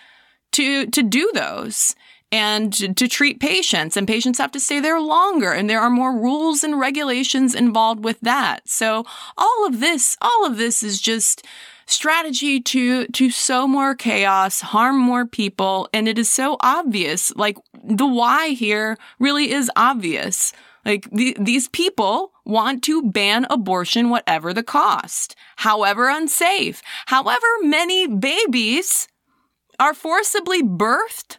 to, 0.52 0.86
to 0.86 1.02
do 1.02 1.30
those 1.34 1.94
and 2.32 2.72
to 2.96 3.08
treat 3.08 3.40
patients 3.40 3.96
and 3.96 4.06
patients 4.06 4.38
have 4.38 4.52
to 4.52 4.60
stay 4.60 4.78
there 4.78 5.00
longer 5.00 5.52
and 5.52 5.68
there 5.68 5.80
are 5.80 5.90
more 5.90 6.16
rules 6.16 6.62
and 6.62 6.78
regulations 6.78 7.54
involved 7.54 8.04
with 8.04 8.20
that. 8.20 8.68
So 8.68 9.04
all 9.36 9.66
of 9.66 9.80
this, 9.80 10.16
all 10.20 10.46
of 10.46 10.56
this 10.56 10.82
is 10.82 11.00
just 11.00 11.44
strategy 11.86 12.60
to 12.60 13.06
to 13.08 13.30
sow 13.30 13.66
more 13.66 13.94
chaos, 13.94 14.60
harm 14.60 14.96
more 14.96 15.26
people, 15.26 15.88
and 15.92 16.08
it 16.08 16.18
is 16.18 16.30
so 16.30 16.56
obvious. 16.60 17.34
Like 17.34 17.58
the 17.82 18.06
why 18.06 18.50
here 18.50 18.96
really 19.18 19.50
is 19.50 19.70
obvious. 19.74 20.52
Like 20.84 21.10
the, 21.10 21.36
these 21.38 21.68
people 21.68 22.32
want 22.44 22.82
to 22.84 23.02
ban 23.02 23.46
abortion 23.50 24.10
whatever 24.10 24.54
the 24.54 24.62
cost, 24.62 25.36
however 25.56 26.08
unsafe, 26.08 26.82
however 27.06 27.46
many 27.62 28.06
babies 28.06 29.08
are 29.78 29.94
forcibly 29.94 30.62
birthed, 30.62 31.38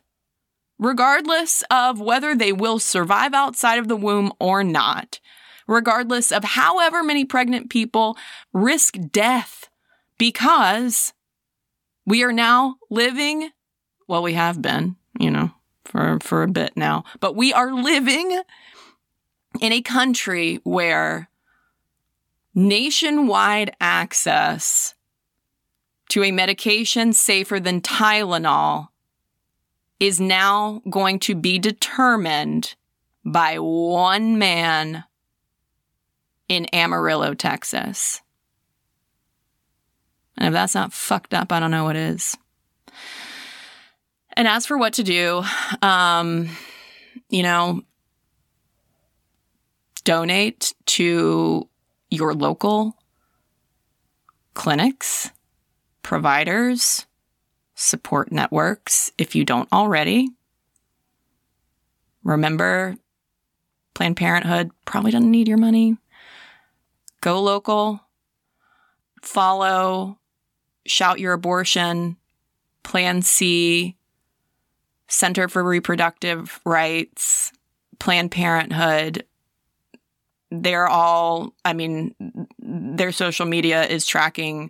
regardless 0.77 1.63
of 1.71 1.99
whether 1.99 2.36
they 2.36 2.51
will 2.51 2.80
survive 2.80 3.34
outside 3.34 3.80
of 3.80 3.88
the 3.88 3.95
womb 3.95 4.32
or 4.39 4.63
not, 4.63 5.19
regardless 5.67 6.32
of 6.32 6.43
however 6.43 7.04
many 7.04 7.25
pregnant 7.25 7.69
people 7.69 8.17
risk 8.54 8.95
death 9.12 9.69
because 10.17 11.13
we 12.06 12.23
are 12.23 12.34
now 12.34 12.75
living, 12.89 13.49
well, 14.08 14.21
we 14.21 14.34
have 14.34 14.62
been, 14.62 14.95
you 15.19 15.32
know, 15.32 15.51
for, 15.86 16.19
for 16.21 16.43
a 16.43 16.47
bit 16.47 16.75
now, 16.75 17.04
but 17.19 17.36
we 17.36 17.54
are 17.54 17.73
living 17.73 18.41
in 19.62 19.71
a 19.71 19.82
country 19.82 20.60
where 20.63 21.30
nationwide 22.54 23.74
access 23.80 24.95
to 26.09 26.24
a 26.24 26.32
medication 26.32 27.14
safer 27.14 27.59
than 27.59 27.80
Tylenol 27.80 28.89
is 29.99 30.20
now 30.20 30.82
going 30.89 31.20
to 31.20 31.36
be 31.36 31.59
determined 31.59 32.76
by 33.24 33.59
one 33.59 34.38
man 34.38 35.05
in 36.49 36.66
Amarillo, 36.74 37.36
Texas. 37.36 38.22
And 40.38 40.47
if 40.47 40.53
that's 40.53 40.76
not 40.76 40.91
fucked 40.91 41.36
up, 41.36 41.51
I 41.51 41.59
don't 41.59 41.72
know 41.72 41.84
what 41.84 41.95
is. 41.95 42.36
And 44.34 44.47
as 44.47 44.66
for 44.66 44.78
what 44.78 44.93
to 44.93 45.03
do, 45.03 45.43
um, 45.84 46.49
you 47.30 47.43
know, 47.43 47.84
donate 50.04 50.74
to 50.86 51.68
your 52.10 52.34
local 52.34 52.95
clinics, 54.54 55.32
providers, 56.04 57.06
support 57.76 58.32
networks 58.32 59.12
if 59.18 59.36
you 59.36 59.45
don't 59.45 59.72
already. 59.72 60.30
Remember, 62.24 62.95
Planned 63.93 64.18
Parenthood 64.18 64.72
probably 64.86 65.12
doesn't 65.12 65.30
need 65.30 65.47
your 65.47 65.58
money. 65.58 65.97
Go 67.22 67.41
local, 67.41 68.02
follow, 69.22 70.18
shout 70.86 71.20
your 71.20 71.34
abortion, 71.34 72.18
Plan 72.84 73.22
C, 73.22 73.95
Center 75.08 75.47
for 75.47 75.64
Reproductive 75.64 76.60
Rights, 76.66 77.52
Planned 77.99 78.32
Parenthood. 78.32 79.26
They're 80.52 80.88
all, 80.88 81.54
I 81.64 81.74
mean, 81.74 82.14
their 82.60 83.12
social 83.12 83.45
media 83.45 83.86
is 83.86 84.06
tracking 84.06 84.70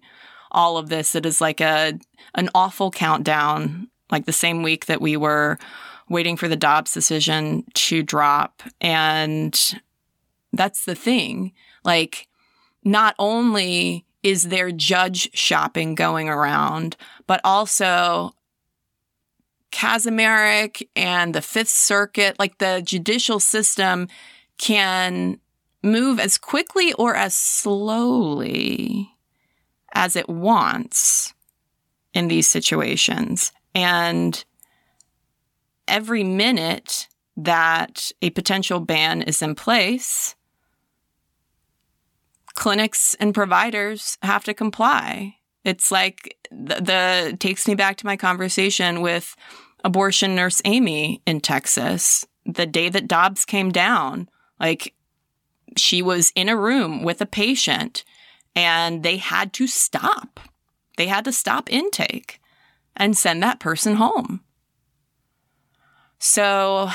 all 0.52 0.78
of 0.78 0.90
this. 0.90 1.16
It 1.16 1.26
is 1.26 1.42
like 1.42 1.60
a 1.60 1.98
an 2.36 2.50
awful 2.54 2.92
countdown, 2.92 3.90
like 4.12 4.26
the 4.26 4.34
same 4.34 4.64
week 4.64 4.86
that 4.86 5.02
we 5.02 5.18
were 5.18 5.58
waiting 6.08 6.38
for 6.38 6.48
the 6.48 6.56
Dobbs 6.56 6.94
decision 6.94 7.64
to 7.74 8.04
drop. 8.04 8.62
And 8.80 9.82
that's 10.54 10.86
the 10.86 10.96
thing. 10.96 11.54
Like, 11.84 12.28
not 12.84 13.16
only 13.18 14.06
is 14.22 14.44
there 14.44 14.72
judge 14.72 15.36
shopping 15.36 15.96
going 15.96 16.30
around, 16.30 16.96
but 17.28 17.42
also 17.44 18.36
Kacsmaryk 19.72 20.88
and 20.96 21.34
the 21.34 21.42
Fifth 21.42 21.70
Circuit, 21.70 22.38
like 22.38 22.58
the 22.58 22.82
judicial 22.86 23.40
system 23.40 24.08
can 24.58 25.40
move 25.84 26.20
as 26.20 26.38
quickly 26.38 26.94
or 26.94 27.16
as 27.16 27.36
slowly 27.36 29.10
as 29.94 30.16
it 30.16 30.30
wants 30.30 31.34
in 32.14 32.28
these 32.28 32.48
situations. 32.48 33.52
And 33.74 34.44
every 35.88 36.24
minute 36.24 37.08
that 37.38 38.12
a 38.22 38.30
potential 38.32 38.80
ban 38.80 39.22
is 39.22 39.42
in 39.42 39.56
place, 39.56 40.36
clinics 42.54 43.16
and 43.16 43.34
providers 43.34 44.18
have 44.22 44.44
to 44.44 44.54
comply. 44.54 45.36
It's 45.64 45.92
like 45.92 46.38
the, 46.52 46.76
the 46.76 47.38
takes 47.38 47.68
me 47.68 47.76
back 47.76 47.98
to 47.98 48.06
my 48.06 48.18
conversation 48.18 49.02
with 49.02 49.36
abortion 49.84 50.36
nurse 50.36 50.62
Amy 50.66 51.22
in 51.26 51.40
Texas 51.40 52.26
the 52.46 52.66
day 52.66 52.90
that 52.90 53.08
Dobbs 53.08 53.46
came 53.46 53.72
down. 53.72 54.28
Like 54.60 54.94
she 55.78 56.02
was 56.02 56.32
in 56.36 56.50
a 56.50 56.58
room 56.58 57.04
with 57.04 57.22
a 57.22 57.26
patient 57.26 58.04
and 58.56 59.04
they 59.04 59.18
had 59.18 59.54
to 59.54 59.68
stop. 59.68 60.40
They 60.98 61.08
had 61.08 61.26
to 61.26 61.32
stop 61.32 61.72
intake 61.72 62.42
and 62.96 63.18
send 63.18 63.42
that 63.42 63.60
person 63.60 63.96
home. 63.96 64.42
So 66.20 66.90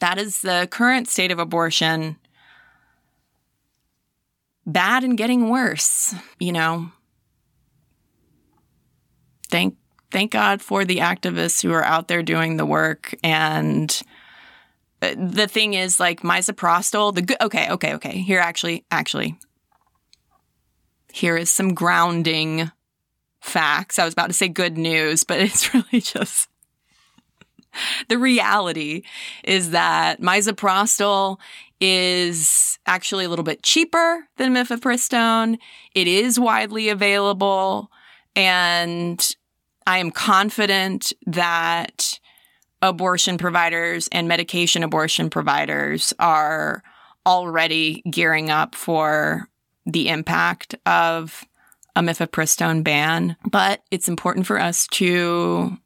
that 0.00 0.18
is 0.18 0.40
the 0.42 0.68
current 0.70 1.08
state 1.08 1.30
of 1.30 1.38
abortion. 1.38 2.16
Bad 4.66 5.02
and 5.02 5.16
getting 5.16 5.48
worse, 5.48 6.14
you 6.38 6.52
know. 6.52 6.92
Thank 9.50 9.76
thank 10.10 10.30
God 10.30 10.60
for 10.60 10.84
the 10.84 10.98
activists 10.98 11.62
who 11.62 11.72
are 11.72 11.84
out 11.84 12.08
there 12.08 12.22
doing 12.22 12.56
the 12.56 12.66
work 12.66 13.14
and 13.22 14.02
the 15.00 15.46
thing 15.48 15.74
is 15.74 16.00
like 16.00 16.22
misoprostol 16.22 17.14
the 17.14 17.22
good 17.22 17.36
okay 17.40 17.70
okay 17.70 17.94
okay. 17.94 18.18
Here 18.18 18.40
actually 18.40 18.84
actually 18.90 19.38
here 21.12 21.36
is 21.36 21.50
some 21.50 21.74
grounding 21.74 22.70
facts. 23.40 23.98
I 23.98 24.04
was 24.04 24.12
about 24.12 24.28
to 24.28 24.32
say 24.32 24.48
good 24.48 24.76
news 24.76 25.24
but 25.24 25.40
it's 25.40 25.72
really 25.74 26.00
just 26.00 26.48
the 28.08 28.18
reality 28.18 29.02
is 29.44 29.70
that 29.70 30.20
misoprostol 30.20 31.38
is 31.80 32.78
actually 32.86 33.24
a 33.24 33.28
little 33.28 33.44
bit 33.44 33.62
cheaper 33.62 34.26
than 34.36 34.52
mifepristone. 34.52 35.58
It 35.94 36.08
is 36.08 36.40
widely 36.40 36.88
available 36.88 37.90
and 38.38 39.34
i 39.86 39.98
am 39.98 40.10
confident 40.10 41.12
that 41.26 42.20
abortion 42.82 43.38
providers 43.38 44.08
and 44.12 44.28
medication 44.28 44.82
abortion 44.82 45.30
providers 45.30 46.12
are 46.18 46.82
already 47.26 48.02
gearing 48.10 48.50
up 48.50 48.74
for 48.74 49.48
the 49.84 50.08
impact 50.08 50.74
of 50.86 51.44
a 51.96 52.00
mifepristone 52.00 52.84
ban. 52.84 53.36
But 53.50 53.82
it's 53.90 54.08
important 54.08 54.46
for 54.46 54.58
us 54.58 54.86
to 54.92 55.76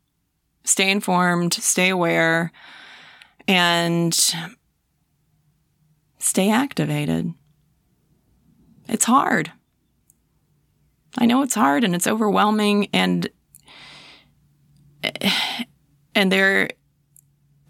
stay 0.65 0.91
informed, 0.91 1.55
stay 1.55 1.89
aware, 1.89 2.53
and 3.49 4.15
stay 6.19 6.51
activated. 6.51 7.33
It's 8.89 9.05
hard. 9.05 9.51
I 11.19 11.27
know 11.27 11.43
it's 11.43 11.55
hard 11.55 11.85
and 11.85 11.95
it's 11.95 12.07
overwhelming 12.07 12.89
and 12.93 13.29
and 16.15 16.31
there 16.31 16.71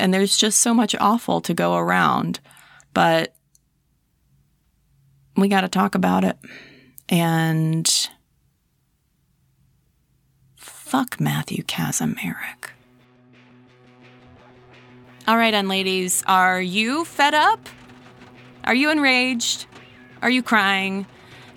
and 0.03 0.13
there's 0.13 0.37
just 0.37 0.59
so 0.59 0.75
much 0.75 0.97
awful 0.99 1.41
to 1.41 1.55
go 1.55 1.77
around. 1.77 2.41
But 2.93 3.37
we 5.37 5.47
got 5.47 5.61
to 5.61 5.69
talk 5.69 5.95
about 5.95 6.25
it. 6.25 6.37
And 7.09 7.89
fuck 10.57 11.21
Matthew 11.21 11.63
Kacsmaryk. 11.63 12.71
All 15.29 15.37
right, 15.37 15.55
unladies, 15.55 16.25
are 16.27 16.61
you 16.61 17.05
fed 17.05 17.35
up? 17.35 17.69
Are 18.65 18.75
you 18.75 18.91
enraged? 18.91 19.67
Are 20.21 20.31
you 20.31 20.43
crying? 20.43 21.07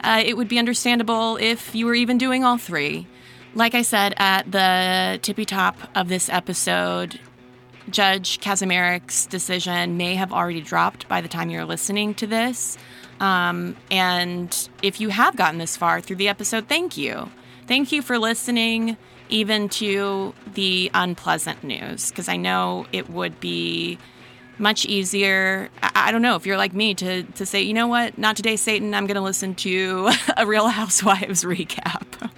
Uh, 0.01 0.21
it 0.23 0.37
would 0.37 0.47
be 0.47 0.59
understandable 0.59 1.37
if 1.37 1.73
you 1.73 1.87
were 1.87 1.95
even 1.95 2.19
doing 2.19 2.43
all 2.43 2.59
three. 2.59 3.07
Like 3.55 3.73
I 3.73 3.81
said 3.81 4.13
at 4.17 4.51
the 4.51 5.17
tippy 5.23 5.45
top 5.45 5.77
of 5.95 6.09
this 6.09 6.29
episode, 6.29 7.19
Judge 7.89 8.39
Kacsmaryk's 8.39 9.27
decision 9.27 9.97
may 9.97 10.15
have 10.15 10.33
already 10.33 10.61
dropped 10.61 11.07
by 11.07 11.21
the 11.21 11.27
time 11.27 11.49
you're 11.49 11.65
listening 11.65 12.13
to 12.15 12.27
this. 12.27 12.77
Um, 13.19 13.75
and 13.91 14.69
if 14.81 14.99
you 14.99 15.09
have 15.09 15.35
gotten 15.35 15.59
this 15.59 15.77
far 15.77 16.01
through 16.01 16.17
the 16.17 16.27
episode, 16.27 16.67
thank 16.67 16.97
you. 16.97 17.29
Thank 17.67 17.91
you 17.91 18.01
for 18.01 18.19
listening, 18.19 18.97
even 19.29 19.69
to 19.69 20.33
the 20.53 20.91
unpleasant 20.93 21.63
news, 21.63 22.09
because 22.09 22.27
I 22.27 22.37
know 22.37 22.85
it 22.91 23.09
would 23.09 23.39
be 23.39 23.97
much 24.57 24.85
easier. 24.85 25.69
I, 25.81 25.91
I, 25.95 26.11
don't 26.11 26.21
know 26.21 26.35
if 26.35 26.45
you're 26.45 26.57
like 26.57 26.73
me 26.73 26.93
to 26.95 27.23
to 27.23 27.45
say, 27.45 27.61
you 27.61 27.73
know 27.73 27.87
what, 27.87 28.17
not 28.17 28.35
today, 28.35 28.55
Satan. 28.55 28.93
I'm 28.93 29.07
going 29.07 29.15
to 29.15 29.21
listen 29.21 29.55
to 29.55 30.09
a 30.37 30.45
Real 30.45 30.67
Housewives 30.67 31.43
recap. 31.45 32.31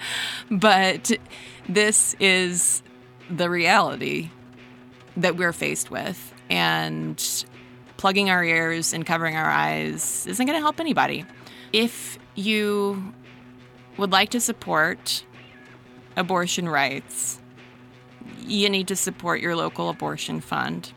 but 0.50 1.12
this 1.68 2.14
is 2.20 2.82
the 3.30 3.50
reality 3.50 4.30
that 5.16 5.36
we're 5.36 5.52
faced 5.52 5.90
with. 5.90 6.32
And 6.48 7.22
plugging 7.96 8.30
our 8.30 8.44
ears 8.44 8.92
and 8.92 9.04
covering 9.04 9.36
our 9.36 9.50
eyes 9.50 10.26
isn't 10.26 10.46
going 10.46 10.56
to 10.56 10.62
help 10.62 10.80
anybody. 10.80 11.24
If 11.72 12.18
you 12.34 13.14
would 13.96 14.12
like 14.12 14.30
to 14.30 14.40
support 14.40 15.24
abortion 16.16 16.68
rights, 16.68 17.40
you 18.46 18.68
need 18.68 18.88
to 18.88 18.96
support 18.96 19.40
your 19.40 19.56
local 19.56 19.88
abortion 19.88 20.40
fund. 20.40 20.92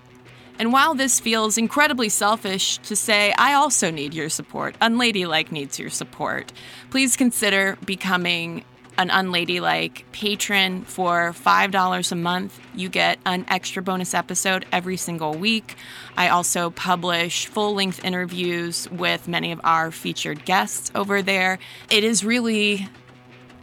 And 0.59 0.73
while 0.73 0.93
this 0.93 1.21
feels 1.21 1.57
incredibly 1.57 2.09
selfish 2.09 2.79
to 2.79 2.95
say, 2.95 3.33
I 3.37 3.53
also 3.53 3.89
need 3.91 4.13
your 4.13 4.27
support, 4.27 4.75
Unladylike 4.81 5.53
needs 5.53 5.79
your 5.79 5.89
support, 5.89 6.51
please 6.89 7.15
consider 7.15 7.77
becoming 7.85 8.65
an 8.99 9.09
unladylike 9.09 10.03
patron 10.11 10.83
for 10.83 11.31
$5 11.31 12.11
a 12.11 12.15
month. 12.15 12.59
You 12.75 12.89
get 12.89 13.17
an 13.25 13.45
extra 13.47 13.81
bonus 13.81 14.13
episode 14.13 14.65
every 14.73 14.97
single 14.97 15.33
week. 15.33 15.75
I 16.17 16.27
also 16.27 16.69
publish 16.69 17.45
full 17.45 17.73
length 17.73 18.03
interviews 18.03 18.89
with 18.91 19.25
many 19.25 19.53
of 19.53 19.61
our 19.63 19.89
featured 19.91 20.43
guests 20.43 20.91
over 20.93 21.21
there. 21.21 21.59
It 21.89 22.03
is 22.03 22.25
really 22.25 22.89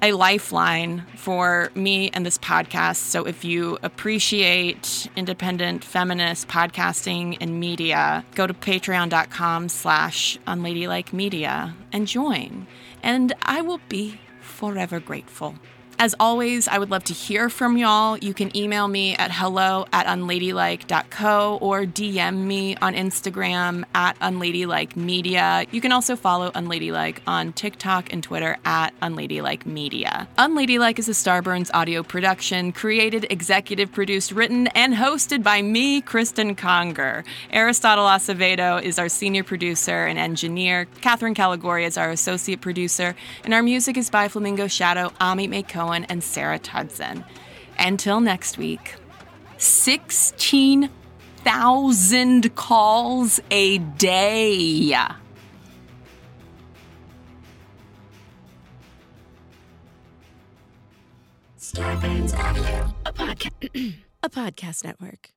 a 0.01 0.13
lifeline 0.13 1.05
for 1.17 1.71
me 1.75 2.11
and 2.15 2.25
this 2.25 2.39
podcast. 2.39 2.97
So 2.97 3.27
if 3.27 3.45
you 3.45 3.79
appreciate 3.83 5.07
independent 5.17 5.85
feminist 5.85 6.49
podcasting 6.49 7.37
and 7.43 7.61
media, 7.61 8.25
go 8.35 8.47
to 8.47 8.55
patreon.com 8.55 9.69
slash 9.69 10.39
unladylike 10.47 11.13
media 11.13 11.75
and 11.93 12.07
join. 12.07 12.67
And 13.03 13.35
I 13.43 13.61
will 13.61 13.81
be 13.91 14.19
forever 14.57 15.01
grateful. 15.01 15.55
As 15.99 16.15
always, 16.21 16.69
I 16.69 16.79
would 16.79 16.91
love 16.91 17.05
to 17.05 17.15
hear 17.15 17.49
from 17.49 17.79
y'all. 17.79 18.19
You 18.19 18.35
can 18.35 18.55
email 18.55 18.87
me 18.87 19.17
at 19.17 19.33
hello 19.33 19.87
at 19.95 20.07
unladylike.co 20.07 21.59
or 21.63 21.87
DM 21.87 22.37
me 22.45 22.77
on 22.77 22.93
Instagram 22.95 23.85
at 23.95 24.19
unladylike 24.19 24.95
media. 24.95 25.65
You 25.71 25.81
can 25.81 25.93
also 25.93 26.15
follow 26.15 26.51
Unladylike 26.51 27.21
on 27.27 27.55
TikTok 27.55 28.13
and 28.13 28.23
Twitter 28.23 28.59
at 28.67 28.93
unladylike 29.01 29.65
media. 29.65 30.29
Unladylike 30.37 30.99
is 30.99 31.09
a 31.09 31.13
Starburns 31.13 31.71
audio 31.73 32.03
production, 32.03 32.73
created, 32.73 33.27
executive 33.31 33.91
produced, 33.91 34.33
written, 34.33 34.67
and 34.69 34.95
hosted 34.95 35.43
by 35.43 35.63
me, 35.63 36.03
Cristen 36.03 36.55
Conger. 36.55 37.25
Aristotle 37.51 38.05
Acevedo 38.05 38.83
is 38.83 38.99
our 38.99 39.09
senior 39.09 39.45
producer 39.45 40.05
and 40.05 40.19
engineer. 40.19 40.87
Catherine 41.01 41.35
Caligori 41.35 41.87
is 41.87 41.97
our 41.97 42.11
associate 42.11 42.61
producer, 42.61 43.17
and 43.45 43.55
our 43.55 43.63
music 43.63 43.97
is 43.97 44.11
by 44.11 44.29
Flamingo 44.29 44.67
Shadow, 44.67 45.11
Ami 45.21 45.47
May 45.47 45.63
Cohen, 45.87 46.05
and 46.09 46.23
Sarah 46.23 46.59
Tudson. 46.59 47.25
Until 47.79 48.21
next 48.21 48.59
week, 48.59 48.97
16,000 49.59 52.55
calls 52.57 53.41
a 53.51 53.79
day. 53.79 54.95
Audio, 61.77 62.95
a 63.05 63.13
podcast, 63.13 63.95
a 64.23 64.31
podcast 64.31 64.85
network. 64.85 65.36